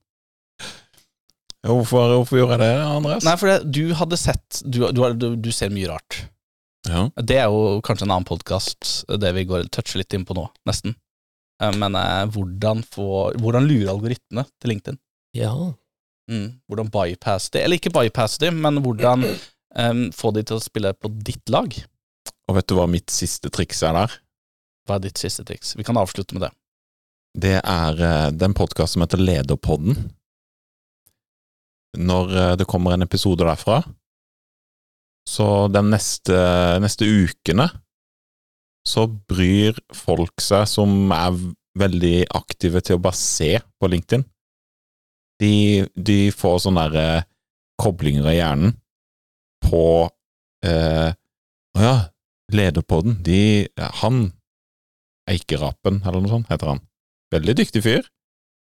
[1.66, 3.26] Hvorfor, hvorfor gjorde jeg det, Andreas?
[3.26, 6.20] Nei, for det, du hadde sett du, du, du, du ser mye rart.
[6.90, 7.08] Ja.
[7.18, 10.46] Det er jo kanskje en annen podkast, det vi går toucher litt inn på nå,
[10.70, 10.96] nesten.
[11.62, 15.00] Eh, Men eh, hvordan, få, hvordan lure algoritmene til LinkedIn?
[15.38, 15.54] Ja.
[16.32, 16.60] Mm.
[16.70, 20.94] Hvordan bypasse de, eller ikke bypasse de, men hvordan um, få de til å spille
[20.98, 21.74] på ditt lag.
[22.50, 24.20] Og vet du hva mitt siste triks er der?
[24.86, 25.74] Hva er ditt siste triks?
[25.78, 26.52] Vi kan avslutte med det.
[27.36, 29.98] Det er eh, den podkasten som heter Lederpodden.
[31.96, 33.78] Når det kommer en episode derfra,
[35.26, 36.38] så de neste,
[36.84, 37.68] neste ukene
[38.86, 41.38] så bryr folk seg som er
[41.76, 44.24] veldig aktive til å bare se på LinkedIn.
[45.42, 45.56] De,
[45.98, 47.30] de får sånne der, eh,
[47.82, 48.76] koblinger i hjernen
[49.66, 49.86] på
[50.64, 51.12] eh,
[51.76, 51.96] Å ja,
[52.56, 53.68] Lederpodden, de
[54.00, 54.30] Han
[55.28, 56.82] Eikerapen, eller noe sånt, heter han.
[57.34, 58.06] Veldig dyktig fyr,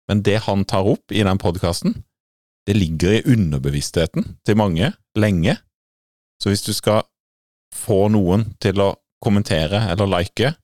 [0.09, 1.99] men det han tar opp i den podkasten,
[2.65, 5.59] det ligger i underbevisstheten til mange lenge.
[6.43, 7.05] Så hvis du skal
[7.75, 10.55] få noen til å kommentere eller like,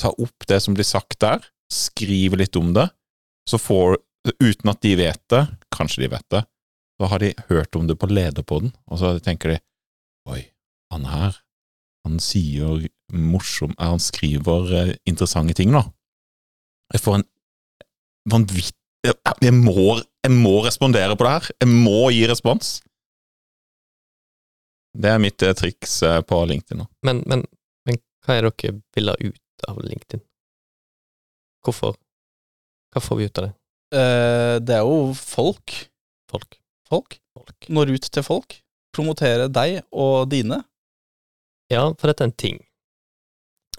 [0.00, 2.88] ta opp det som blir sagt der, skrive litt om det,
[3.48, 5.40] så får Uten at de vet det,
[5.74, 6.44] kanskje de vet det,
[6.94, 9.56] så har de hørt om det på Lederpodden, og så tenker de
[10.30, 10.44] Oi,
[10.94, 11.40] han her,
[12.06, 15.82] han sier morsom Han skriver eh, interessante ting, nå.
[16.94, 17.26] Jeg får en
[18.30, 18.78] vanvittig
[19.42, 21.46] jeg, må, jeg må respondere på det her.
[21.64, 22.76] Jeg må gi respons.
[25.02, 26.86] Det er mitt eh, triks eh, på LinkedIn nå.
[27.08, 27.42] Men, men,
[27.88, 30.22] men hva er dere vil ha ut av LinkedIn?
[31.66, 31.96] Hvorfor?
[32.92, 33.54] Hva får vi ut av det?
[33.98, 35.74] Eh, det er jo folk.
[36.30, 36.58] Folk.
[36.88, 37.18] Folk.
[37.36, 37.68] Folk.
[37.72, 38.58] Når ut til folk.
[38.92, 40.60] Promotere deg og dine.
[41.72, 42.58] Ja, for dette er en ting.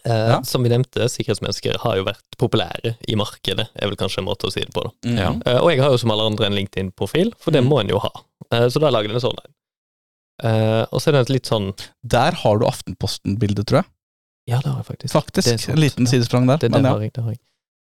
[0.04, 0.40] Eh, Ja.
[0.44, 4.50] Som vi nevnte, sikkerhetsmennesker har jo vært populære i markedet, er vel kanskje en måte
[4.50, 4.82] å si det på.
[4.84, 4.92] da.
[5.08, 5.18] Mm.
[5.22, 5.30] Ja.
[5.46, 7.70] Eh, og jeg har jo som alle andre en LinkedIn-profil, for det Mm.
[7.70, 8.12] må en jo ha.
[8.52, 9.54] Eh, så da lager jeg en sånn en.
[10.44, 11.70] Eh, og så er det litt sånn
[12.04, 13.90] Der har du Aftenposten-bildet, tror jeg.
[14.52, 15.14] Ja, det har jeg faktisk.
[15.16, 15.70] Faktisk.
[15.72, 16.12] En liten ja.
[16.12, 16.60] sidesprang der.
[16.60, 16.96] Det, det men ja.
[16.98, 17.14] har jeg.
[17.16, 17.44] det har jeg.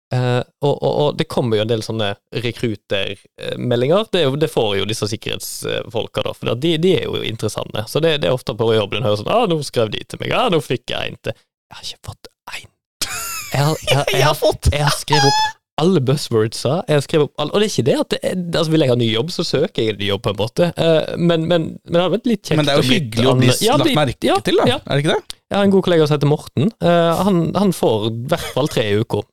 [0.09, 2.07] Uh, og, og, og det kommer jo en del sånne
[2.43, 4.07] rekruttermeldinger.
[4.11, 7.85] Det, det får jo disse sikkerhetsfolka, da, for de, de er jo interessante.
[7.87, 10.21] Så det, det er ofte på jobben en hører sånn ah, 'Nå skrev de til
[10.23, 10.33] meg.
[10.33, 11.37] Ja, nå fikk jeg en til.'
[11.69, 12.69] Jeg har ikke fått én.
[13.49, 16.75] Jeg har, jeg, jeg, jeg har skrevet opp alle buzzwordsa.
[16.89, 18.85] Jeg har skrevet opp alle, og det er ikke det at det er, altså Vil
[18.85, 20.69] jeg ha ny jobb, så søker jeg en ny jobb, på en måte.
[20.75, 23.35] Eh, men, men, men det hadde vært litt kjekt Men det er jo hyggelig å
[23.39, 24.69] bli Ja, lagt merke ja, til, da.
[24.75, 25.35] Ja, Er det ikke det?
[25.49, 26.71] jeg har en god kollega som heter Morten.
[26.77, 29.25] Eh, han, han får i hvert fall tre uker.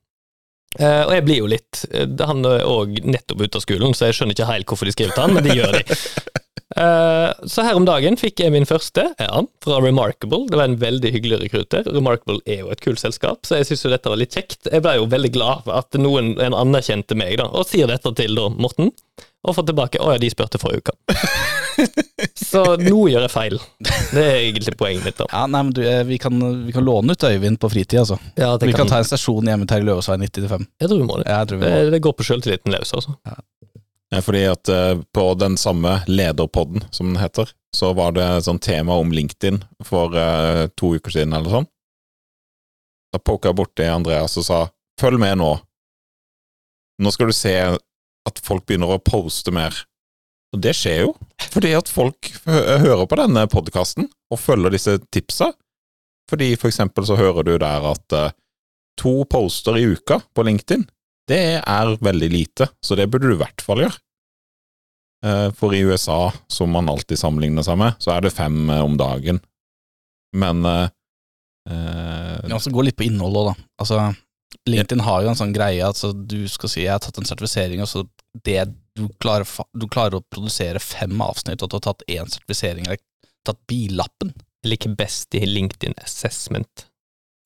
[0.80, 1.82] Eh, og jeg blir jo litt
[2.28, 5.16] Han er òg nettopp ute av skolen, så jeg skjønner ikke helt hvorfor de skriver
[5.16, 5.84] til han, men de gjør de.
[6.76, 10.44] Eh, så her om dagen fikk jeg min første, ja, fra Remarkable.
[10.50, 11.86] Det var en veldig hyggelig rekruter.
[11.88, 14.68] Remarkable er jo et kult selskap, så jeg syns jo dette var litt kjekt.
[14.68, 18.12] Jeg ble jo veldig glad for at noen en anerkjente meg, da, og sier dette
[18.18, 18.92] til da Morten.
[19.46, 20.94] Og får tilbake 'Å ja, de spurte forrige uke'.
[22.50, 23.60] så nå gjør jeg feil.
[24.10, 25.28] Det er egentlig poenget mitt, da.
[25.30, 26.34] Ja, nei, men du, eh, vi, kan,
[26.66, 28.18] vi kan låne ut Øyvind på fritid, altså.
[28.34, 30.66] Ja, det Vi kan, kan ta en stasjon hjemme til Løvesvei 95.
[30.82, 31.28] Jeg tror vi må det.
[31.30, 31.90] Jeg tror vi Det, må.
[31.94, 33.14] det går på sjøltilliten løs, altså.
[33.28, 33.38] Eh,
[34.14, 38.94] Fordi at eh, på den samme Lederpodden, som den heter, så var det sånn tema
[39.00, 41.68] om LinkedIn for eh, to uker siden, eller sånn.
[43.12, 44.60] Da poka jeg borti Andreas og sa
[45.00, 45.58] 'følg med nå'.
[47.02, 47.54] Nå skal du se
[48.26, 49.74] at folk begynner å poste mer.
[50.54, 51.12] Og det skjer jo,
[51.52, 55.52] fordi at folk hører på denne podkasten og følger disse tipsa.
[56.30, 58.34] Fordi for eksempel så hører du der at eh,
[58.98, 60.86] to poster i uka på LinkedIn,
[61.30, 63.98] det er veldig lite, så det burde du i hvert fall gjøre.
[65.26, 68.84] Eh, For i USA, som man alltid sammenligner seg med, så er det fem eh,
[68.84, 69.40] om dagen.
[70.36, 70.88] Men eh,
[71.70, 73.68] eh, Ja, så gå litt på innhold òg, da.
[73.82, 74.00] Altså,
[74.70, 77.28] LinkedIn har jo en sånn greie at altså, du skal si jeg har tatt en
[77.28, 78.04] sertifisering, og så
[78.46, 78.60] det
[78.96, 82.86] du klarer, du klarer å produsere fem avsnitt, og at du har tatt én sertifisering,
[82.86, 83.02] eller
[83.46, 84.32] tatt billappen.
[84.64, 86.86] Jeg liker best i LinkedIn Assessment.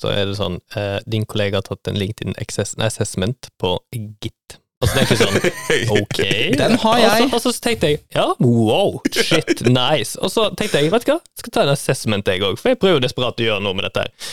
[0.01, 4.57] Så er det sånn eh, Din kollega har tatt en LinkedIn Assessment på Git.
[4.81, 5.41] Altså, det er ikke sånn
[6.01, 6.21] Ok.
[6.57, 7.27] Den har jeg.
[7.29, 10.17] Og så, tenkte jeg ja, wow, shit, nice.
[10.25, 12.73] Og så tenkte jeg, vet du hva, jeg skal ta en assessment jeg òg, for
[12.73, 14.33] jeg prøver desperat å gjøre noe med dette her.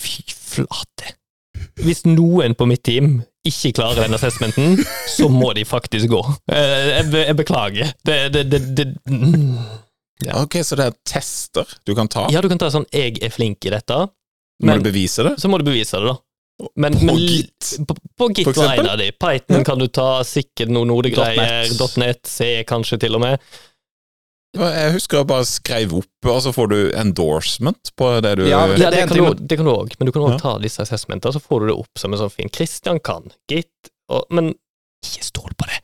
[0.00, 1.12] Fy flate.
[1.84, 6.22] Hvis noen på mitt team ikke klarer den assessmenten, så må de faktisk gå.
[6.52, 7.92] Eh, Jeg, jeg beklager.
[8.08, 8.88] Det, det, det, det
[10.24, 10.32] mm.
[10.42, 12.26] Ok, så det er tester du kan ta?
[12.32, 14.08] Ja, du kan ta sånn 'jeg er flink i dette',
[14.62, 15.36] Må du bevise det?
[15.38, 16.16] så må du bevise det, da.
[16.74, 17.86] Men, På men, Git?
[17.86, 19.12] På, på Git var en av de.
[19.14, 22.26] Python kan du ta, sikkert noen nodegreier, .NET.
[22.26, 23.38] C kanskje til og med.
[24.58, 28.64] Jeg husker jeg bare skrev opp, og så får du endorsement på det du Ja,
[28.66, 30.38] Ja, det det kan du, det kan du òg, men du kan òg Ja.
[30.38, 33.92] ta disse assessmentene, så får du det opp som en sånn fin Christian kan, Git,
[34.10, 34.54] og, men
[35.04, 35.78] ikke stol på det.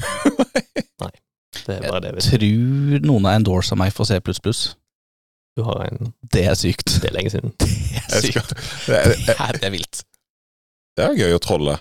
[1.04, 1.12] Nei,
[1.66, 2.12] det er bare det.
[2.16, 4.18] Hvis Tror noen har endorsa meg for C++.
[5.56, 6.98] du har en Det er sykt.
[7.02, 7.52] Det er lenge siden.
[7.60, 8.52] Det er Jeg sykt.
[8.54, 8.56] skal,
[8.86, 10.02] det, er, Det her er vilt.
[10.96, 11.78] det er gøy å trolle.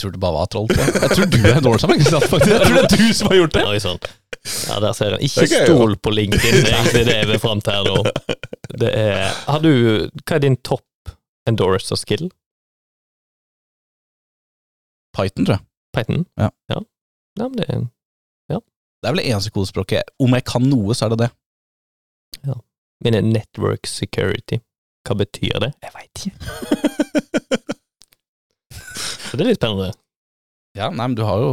[0.00, 0.66] Tror det bare var troll.
[0.68, 2.50] tror Jeg Jeg tror du er endorsa meg, Kristian, faktisk.
[2.50, 3.64] Jeg tror det er du som har gjort det.
[3.70, 4.00] Oi sann.
[4.68, 5.22] Ja, der ser en.
[5.24, 7.76] Ikke Det er gøy, stol på LinkedIn, det er egentlig det vi er fram til
[7.76, 8.00] her nå.
[8.82, 9.70] Det er Har du
[10.26, 11.12] Hva er din topp
[11.48, 12.26] endorser skill?
[15.14, 15.64] Python, tror jeg.
[15.94, 16.24] Python?
[16.40, 16.48] Ja.
[16.72, 16.80] ja.
[17.38, 17.84] Ja, men det er
[19.04, 21.30] Det er vel det eneste kodespråket Om jeg kan noe, så er det det.
[22.48, 22.54] Ja.
[23.04, 24.62] er network security.
[25.04, 25.74] Hva betyr det?
[25.84, 26.32] Jeg veit ikke.
[29.28, 29.90] Så det er litt spennende.
[30.78, 31.50] Ja, nei, men du har jo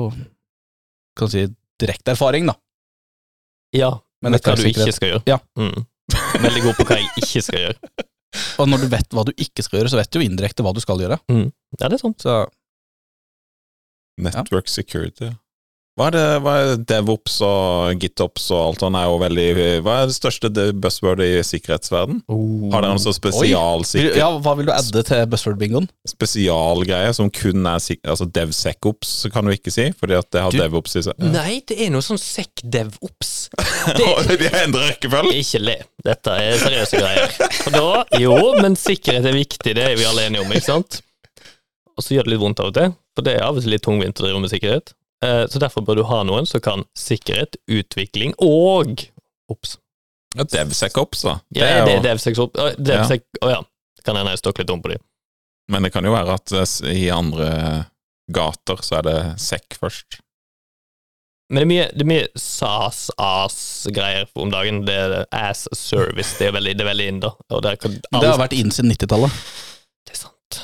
[1.18, 1.44] Kan du si
[1.82, 2.56] direkte erfaring, da.
[3.76, 3.92] Ja,
[4.22, 5.24] Men men hva du ikke skal gjøre.
[5.28, 5.40] Ja.
[5.60, 5.84] Mm.
[6.46, 7.92] Veldig god på hva jeg ikke skal gjøre.
[8.62, 10.72] Og når du vet hva du ikke skal gjøre, så vet du jo indirekte hva
[10.78, 11.18] du skal gjøre.
[11.82, 12.16] Ja, det er sånn.
[12.22, 12.38] Så
[14.22, 15.32] Network security.
[16.00, 19.48] Hva er det, hva er DevOps og GitOps og alt sånt er jo veldig
[19.84, 20.48] Hva er det største
[20.80, 22.22] buzzwordet i sikkerhetsverden?
[22.72, 24.14] Har dere en sånn spesialsikkerhet?
[24.16, 25.90] spesialsikker, Ja, hva vil du adde til buzzword-bingoen?
[26.08, 30.56] spesialgreie som kun er sik altså DevSecOps, kan du ikke si, fordi at det har
[30.56, 31.20] Du- DevOps i seg?
[31.20, 33.50] Nei, det er noe sånn sec-dev-ops.
[34.00, 35.36] De endrer rekkefølge!
[35.44, 35.76] Ikke le.
[36.08, 37.36] Dette er seriøse greier.
[37.66, 41.02] For da, jo, men sikkerhet er viktig, det er vi alle enige om, ikke sant?
[41.98, 43.76] Og så gjør det litt vondt av og til, for det er av og til
[43.76, 44.96] litt tungvint å drive med sikkerhet.
[45.24, 49.08] Eh, Så derfor bør du ha noen som kan sikkerhet, utvikling og
[49.52, 49.78] Ops.
[50.38, 51.34] Ja, DevSecOps, da.
[51.54, 52.56] Ja, det er DevSecOps.
[52.80, 53.62] DevSec Å ja.
[53.98, 54.98] Det kan hende jeg stokk litt om på de.
[55.70, 57.50] Men det kan jo være at eh, i andre
[58.32, 60.22] gater så er det SEC først.
[61.52, 64.86] Men det er mye, det er mye SAS-as-greier om dagen.
[64.88, 66.38] Det er ass service.
[66.40, 67.34] Det er veldig, det er veldig inn, da.
[67.50, 67.74] Det
[68.24, 69.36] har vært inn siden 90-tallet.
[70.08, 70.62] Det er sant.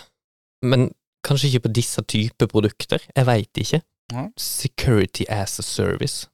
[0.63, 0.87] Men
[1.27, 3.03] kanskje ikke på disse typer produkter.
[3.11, 3.81] Jeg veit ikke.
[4.13, 4.29] Ja.
[4.39, 6.27] Security as a service.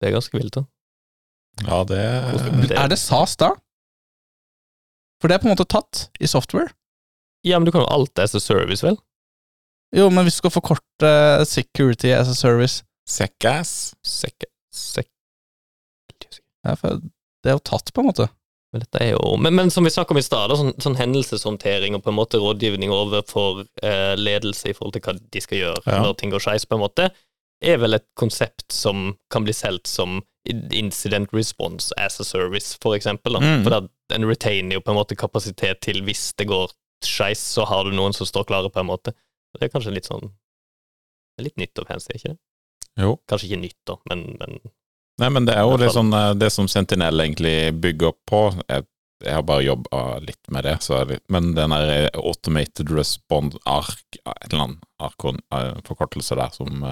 [0.00, 0.64] Det er ganske vilt, da.
[1.66, 3.50] Ja, det Det- Er det SAS da?
[5.20, 6.68] For det er på en måte tatt i software.
[7.44, 8.98] Ja, men du kan jo alt as a service, vel?
[9.94, 13.94] Jo, men hvis du skal forkorte security as a service SecAss.
[14.04, 14.44] Sek...
[14.72, 15.08] Sek...
[16.16, 18.26] Det er jo tatt, på en måte.
[18.76, 22.12] Men, jo, men, men som vi snakket om i stad, sånn, sånn hendelseshåndtering og på
[22.12, 26.00] en måte rådgivning overfor eh, ledelse i forhold til hva de skal gjøre Ja.
[26.04, 27.10] når ting går skeis, på en måte,
[27.64, 30.20] er vel et konsept som kan bli solgt som
[30.76, 33.38] incident response as a service, for eksempel.
[33.42, 33.64] Mm.
[33.64, 33.80] For da,
[34.14, 36.70] en retainer jo på en måte kapasitet til hvis det går
[37.04, 39.14] skeis, så har du noen som står klare, på en måte.
[39.56, 40.30] Det er kanskje litt sånn
[41.42, 42.30] Litt nytt og fancy, ikke?
[42.32, 43.02] det?
[43.04, 43.10] Jo.
[43.28, 44.54] Kanskje ikke nytt, da, men, men
[45.18, 48.40] Nei, men det er jo det, sånn, det som Sentinel egentlig bygger opp på.
[48.68, 48.84] Jeg,
[49.24, 53.56] jeg har bare jobba litt med det, så det, men den der eh, automated response
[53.64, 56.84] ark, et eller annet arkon, eh, forkortelse der, som,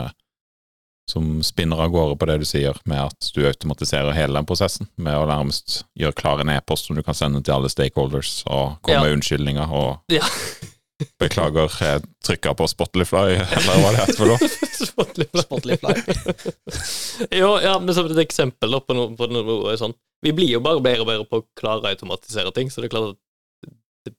[1.11, 4.89] som spinner av gårde på det du sier, med at du automatiserer hele den prosessen,
[4.97, 8.79] med å nærmest gjøre klar en e-post som du kan sende til alle stakeholders, og
[8.81, 9.05] komme Ja.
[9.05, 10.25] med unnskyldninger og Ja.
[11.21, 14.49] Beklager, jeg trykka på Spotify, eller hva det heter for noe.
[15.43, 15.95] Spotify.
[17.41, 20.61] jo, ja, men som et eksempel da, på noe, på noe sånn Vi blir jo
[20.65, 23.71] bare bedre og bedre på å klare å automatisere ting, så det er klart at
[24.07, 24.15] det,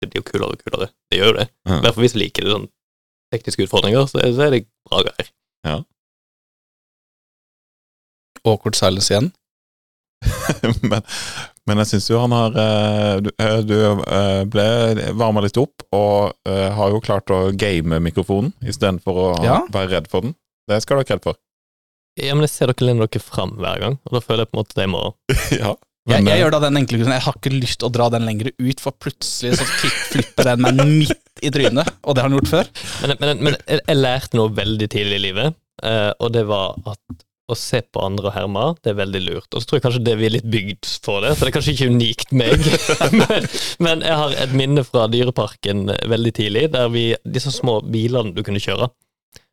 [0.00, 0.88] det blir jo kulere og kulere.
[1.10, 1.48] Det gjør jo det.
[1.50, 1.80] I Ja.
[1.84, 2.68] hvert fall hvis du liker det sånn
[3.34, 5.28] tekniske utfordringer, så er, så er det bra greier.
[5.66, 5.76] Ja.
[8.48, 9.28] Awkward silence igjen.
[10.90, 11.02] men,
[11.68, 14.64] Men jeg syns jo han har eh, Du, eh, du eh, ble
[15.20, 19.60] varma litt opp, og eh, har jo klart å game mikrofonen istedenfor å Ja.
[19.72, 20.34] være redd for den.
[20.70, 21.36] Det skal du ha kred for.
[22.20, 24.56] Ja, men jeg ser dere lener dere fram hver gang, og da føler jeg på
[24.58, 25.04] en måte jeg må
[25.60, 25.76] ja.
[26.08, 28.06] Men, jeg jeg, gjør da den enkle grunnen Jeg har ikke lyst til å dra
[28.10, 31.90] den lenger ut, for plutselig så kickflipper den meg midt i trynet.
[32.08, 32.70] Og det har den gjort før.
[33.04, 36.80] Men, men, men jeg, jeg lærte noe veldig tidlig i livet, eh, og det var
[36.88, 37.22] at
[37.52, 39.48] å se på andre og herme, det er veldig lurt.
[39.52, 41.56] Og så tror jeg kanskje det vi er litt bygd for det, så det er
[41.58, 42.66] kanskje ikke unikt meg.
[43.20, 43.50] men,
[43.82, 48.42] men jeg har et minne fra Dyreparken veldig tidlig, der vi Disse små bilene du
[48.46, 48.90] kunne kjøre.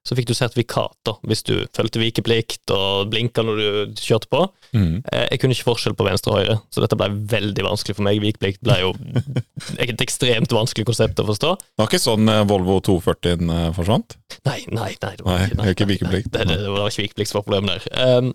[0.07, 4.45] Så fikk du sertifikat da, hvis du fulgte vikeplikt og blinka når du kjørte på.
[4.71, 5.01] mm.
[5.11, 8.07] Eh, Jeg kunne ikke forskjell på venstre og høyre, så dette ble veldig vanskelig for
[8.07, 8.21] meg.
[8.23, 8.93] Vikeplikt ble jo
[9.83, 11.53] et ekstremt vanskelig konsept å forstå.
[11.59, 14.17] Det var ikke sånn eh, Volvo 240 eh, forsvant?
[14.47, 15.13] Nei, nei, nei.
[15.19, 16.31] Det var ikke, er ikke vikeplikt.
[16.31, 18.17] Det, det, det var ikke vikeplikt som var problemet der.
[18.23, 18.33] Um,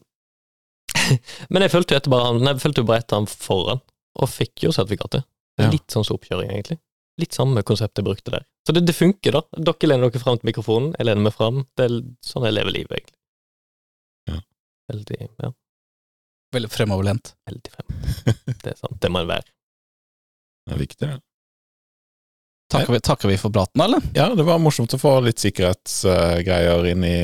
[1.52, 3.80] men jeg fulgte jo etter bare han, nei, jeg fulgte jo bare etter han foran,
[4.20, 5.24] og fikk jo sertifikatet.
[5.60, 5.72] Er.
[5.72, 6.78] Litt sånn som oppkjøring, egentlig.
[7.20, 8.44] Litt samme konsept jeg brukte der.
[8.66, 9.42] Så det, det funker, da.
[9.68, 11.64] Dere lener dere fram til mikrofonen, jeg lener meg fram.
[11.76, 13.18] Det er sånn jeg lever livet, egentlig.
[14.30, 14.38] Ja.
[14.92, 15.50] Veldig, ja,
[16.52, 17.34] Veldig fremoverlent.
[17.48, 18.56] veldig fremoverlent.
[18.62, 19.46] Det er sant, det må en være.
[20.68, 21.20] Det er viktig, det.
[22.72, 24.00] Takker vi, takker vi for praten, eller?
[24.16, 27.16] Ja, det var morsomt å få litt sikkerhetsgreier inn i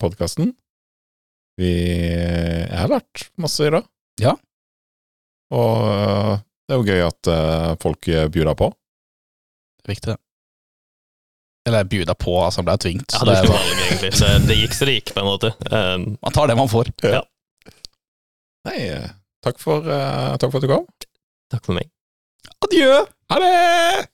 [0.00, 0.50] podkasten.
[1.60, 3.86] Vi Jeg har lært masse i dag.
[4.20, 4.32] Ja.
[5.54, 6.32] Og eh,
[6.66, 8.72] det er jo gøy at eh, folk bjuder på.
[9.86, 10.18] Det viktig, det.
[11.66, 13.14] Eller bjuda på, altså han ble tvingt.
[13.14, 14.12] Ja, det, var- valg, egentlig.
[14.18, 15.50] Så det gikk så det gikk, på en måte.
[15.70, 16.90] Um, man tar det man får.
[18.66, 19.08] Nei, eh,
[19.46, 20.86] takk for, uh, takk for at du kom.
[21.54, 21.90] takk for meg.
[22.66, 23.04] Adjø!
[23.30, 24.06] Ha det!